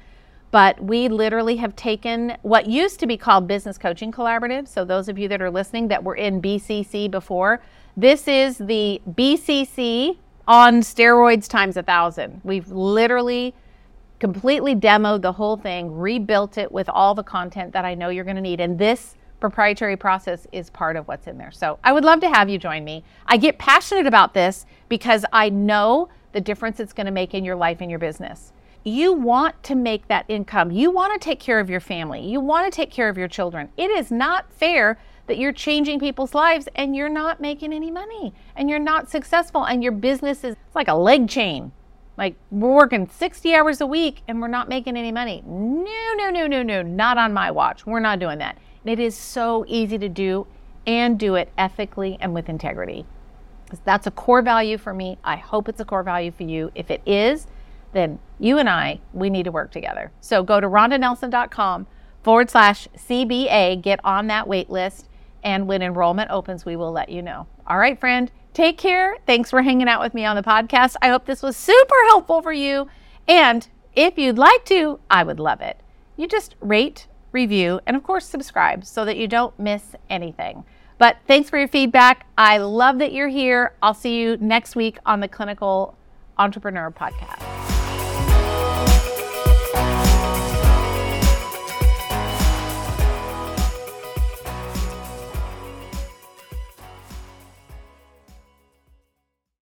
but 0.51 0.81
we 0.81 1.09
literally 1.09 1.57
have 1.57 1.75
taken 1.75 2.37
what 2.41 2.67
used 2.67 2.99
to 3.01 3.07
be 3.07 3.17
called 3.17 3.47
Business 3.47 3.77
Coaching 3.77 4.11
Collaborative. 4.11 4.67
So 4.67 4.85
those 4.85 5.09
of 5.09 5.19
you 5.19 5.27
that 5.27 5.41
are 5.41 5.51
listening 5.51 5.89
that 5.89 6.03
were 6.03 6.15
in 6.15 6.41
BCC 6.41 7.11
before, 7.11 7.61
this 7.97 8.27
is 8.27 8.57
the 8.57 9.01
BCC 9.09 10.17
on 10.47 10.79
steroids 10.79 11.49
times 11.49 11.75
a 11.75 11.83
thousand. 11.83 12.39
We've 12.45 12.69
literally 12.69 13.53
completely 14.19 14.73
demoed 14.73 15.21
the 15.21 15.33
whole 15.33 15.57
thing, 15.57 15.91
rebuilt 15.91 16.57
it 16.57 16.71
with 16.71 16.87
all 16.87 17.13
the 17.13 17.23
content 17.23 17.73
that 17.73 17.83
I 17.83 17.93
know 17.93 18.07
you're 18.09 18.23
going 18.23 18.37
to 18.37 18.41
need. 18.41 18.61
And 18.61 18.79
this 18.79 19.16
proprietary 19.39 19.95
process 19.95 20.47
is 20.51 20.69
part 20.69 20.95
of 20.95 21.07
what's 21.07 21.27
in 21.27 21.37
there. 21.37 21.51
So 21.51 21.79
I 21.83 21.93
would 21.93 22.03
love 22.03 22.19
to 22.21 22.29
have 22.29 22.49
you 22.49 22.57
join 22.57 22.83
me. 22.83 23.03
I 23.25 23.37
get 23.37 23.57
passionate 23.57 24.07
about 24.07 24.33
this 24.33 24.65
because 24.89 25.25
I 25.31 25.49
know 25.49 26.09
the 26.31 26.41
difference 26.41 26.79
it's 26.79 26.93
going 26.93 27.05
to 27.05 27.11
make 27.11 27.33
in 27.33 27.45
your 27.45 27.55
life 27.55 27.81
and 27.81 27.89
your 27.89 27.99
business. 27.99 28.53
You 28.83 29.13
want 29.13 29.61
to 29.63 29.75
make 29.75 30.07
that 30.07 30.25
income. 30.27 30.71
You 30.71 30.91
want 30.91 31.13
to 31.13 31.19
take 31.19 31.39
care 31.39 31.59
of 31.59 31.69
your 31.69 31.79
family. 31.79 32.25
You 32.25 32.39
want 32.39 32.71
to 32.71 32.75
take 32.75 32.89
care 32.89 33.09
of 33.09 33.17
your 33.17 33.27
children. 33.27 33.69
It 33.75 33.91
is 33.91 34.11
not 34.11 34.51
fair 34.53 34.97
that 35.27 35.37
you're 35.37 35.51
changing 35.51 35.99
people's 35.99 36.33
lives 36.33 36.69
and 36.75 36.95
you're 36.95 37.09
not 37.09 37.41
making 37.41 37.73
any 37.73 37.91
money 37.91 38.33
and 38.55 38.69
you're 38.69 38.79
not 38.79 39.09
successful 39.09 39.65
and 39.65 39.83
your 39.83 39.91
business 39.91 40.43
is 40.43 40.55
like 40.73 40.87
a 40.87 40.93
leg 40.93 41.27
chain. 41.27 41.71
Like 42.17 42.35
we're 42.49 42.73
working 42.73 43.07
60 43.07 43.53
hours 43.53 43.81
a 43.81 43.85
week 43.85 44.21
and 44.27 44.41
we're 44.41 44.47
not 44.47 44.69
making 44.69 44.97
any 44.97 45.11
money. 45.11 45.43
No, 45.45 46.13
no, 46.15 46.29
no, 46.29 46.47
no, 46.47 46.63
no, 46.63 46.81
not 46.81 47.17
on 47.17 47.33
my 47.33 47.51
watch. 47.51 47.85
We're 47.85 47.99
not 47.99 48.19
doing 48.19 48.39
that. 48.39 48.57
It 48.85 48.99
is 48.99 49.15
so 49.15 49.65
easy 49.67 49.97
to 49.97 50.09
do 50.09 50.47
and 50.85 51.19
do 51.19 51.35
it 51.35 51.51
ethically 51.57 52.17
and 52.21 52.33
with 52.33 52.49
integrity. 52.49 53.05
That's 53.83 54.07
a 54.07 54.11
core 54.11 54.41
value 54.41 54.77
for 54.77 54.93
me. 54.93 55.17
I 55.23 55.35
hope 55.35 55.67
it's 55.67 55.81
a 55.81 55.85
core 55.85 56.03
value 56.03 56.31
for 56.31 56.43
you. 56.43 56.71
If 56.73 56.89
it 56.89 57.01
is, 57.05 57.47
then 57.91 58.19
you 58.39 58.57
and 58.57 58.69
I, 58.69 59.01
we 59.13 59.29
need 59.29 59.43
to 59.43 59.51
work 59.51 59.71
together. 59.71 60.11
So 60.21 60.43
go 60.43 60.59
to 60.59 60.67
rhondanelson.com 60.67 61.87
forward 62.23 62.49
slash 62.49 62.87
CBA, 62.95 63.81
get 63.81 63.99
on 64.03 64.27
that 64.27 64.47
wait 64.47 64.69
list, 64.69 65.09
and 65.43 65.67
when 65.67 65.81
enrollment 65.81 66.31
opens, 66.31 66.65
we 66.65 66.75
will 66.75 66.91
let 66.91 67.09
you 67.09 67.21
know. 67.21 67.47
All 67.65 67.77
right, 67.77 67.99
friend, 67.99 68.31
take 68.53 68.77
care. 68.77 69.17
Thanks 69.25 69.49
for 69.49 69.61
hanging 69.61 69.87
out 69.87 70.01
with 70.01 70.13
me 70.13 70.25
on 70.25 70.35
the 70.35 70.43
podcast. 70.43 70.95
I 71.01 71.09
hope 71.09 71.25
this 71.25 71.43
was 71.43 71.57
super 71.57 71.95
helpful 72.07 72.41
for 72.41 72.53
you. 72.53 72.87
And 73.27 73.67
if 73.93 74.17
you'd 74.17 74.37
like 74.37 74.65
to, 74.65 74.99
I 75.09 75.23
would 75.23 75.39
love 75.39 75.61
it. 75.61 75.79
You 76.15 76.27
just 76.27 76.55
rate, 76.59 77.07
review, 77.37 77.79
and 77.85 77.95
of 77.95 78.01
course, 78.01 78.25
subscribe 78.25 78.83
so 78.83 79.05
that 79.05 79.15
you 79.15 79.27
don't 79.27 79.57
miss 79.59 79.95
anything. 80.09 80.63
But 80.97 81.17
thanks 81.27 81.51
for 81.51 81.59
your 81.59 81.67
feedback. 81.67 82.25
I 82.35 82.57
love 82.57 82.97
that 82.97 83.13
you're 83.13 83.27
here. 83.27 83.73
I'll 83.83 83.93
see 83.93 84.19
you 84.19 84.37
next 84.37 84.75
week 84.75 84.97
on 85.05 85.19
the 85.19 85.27
Clinical 85.27 85.95
Entrepreneur 86.39 86.89
Podcast. 86.89 87.66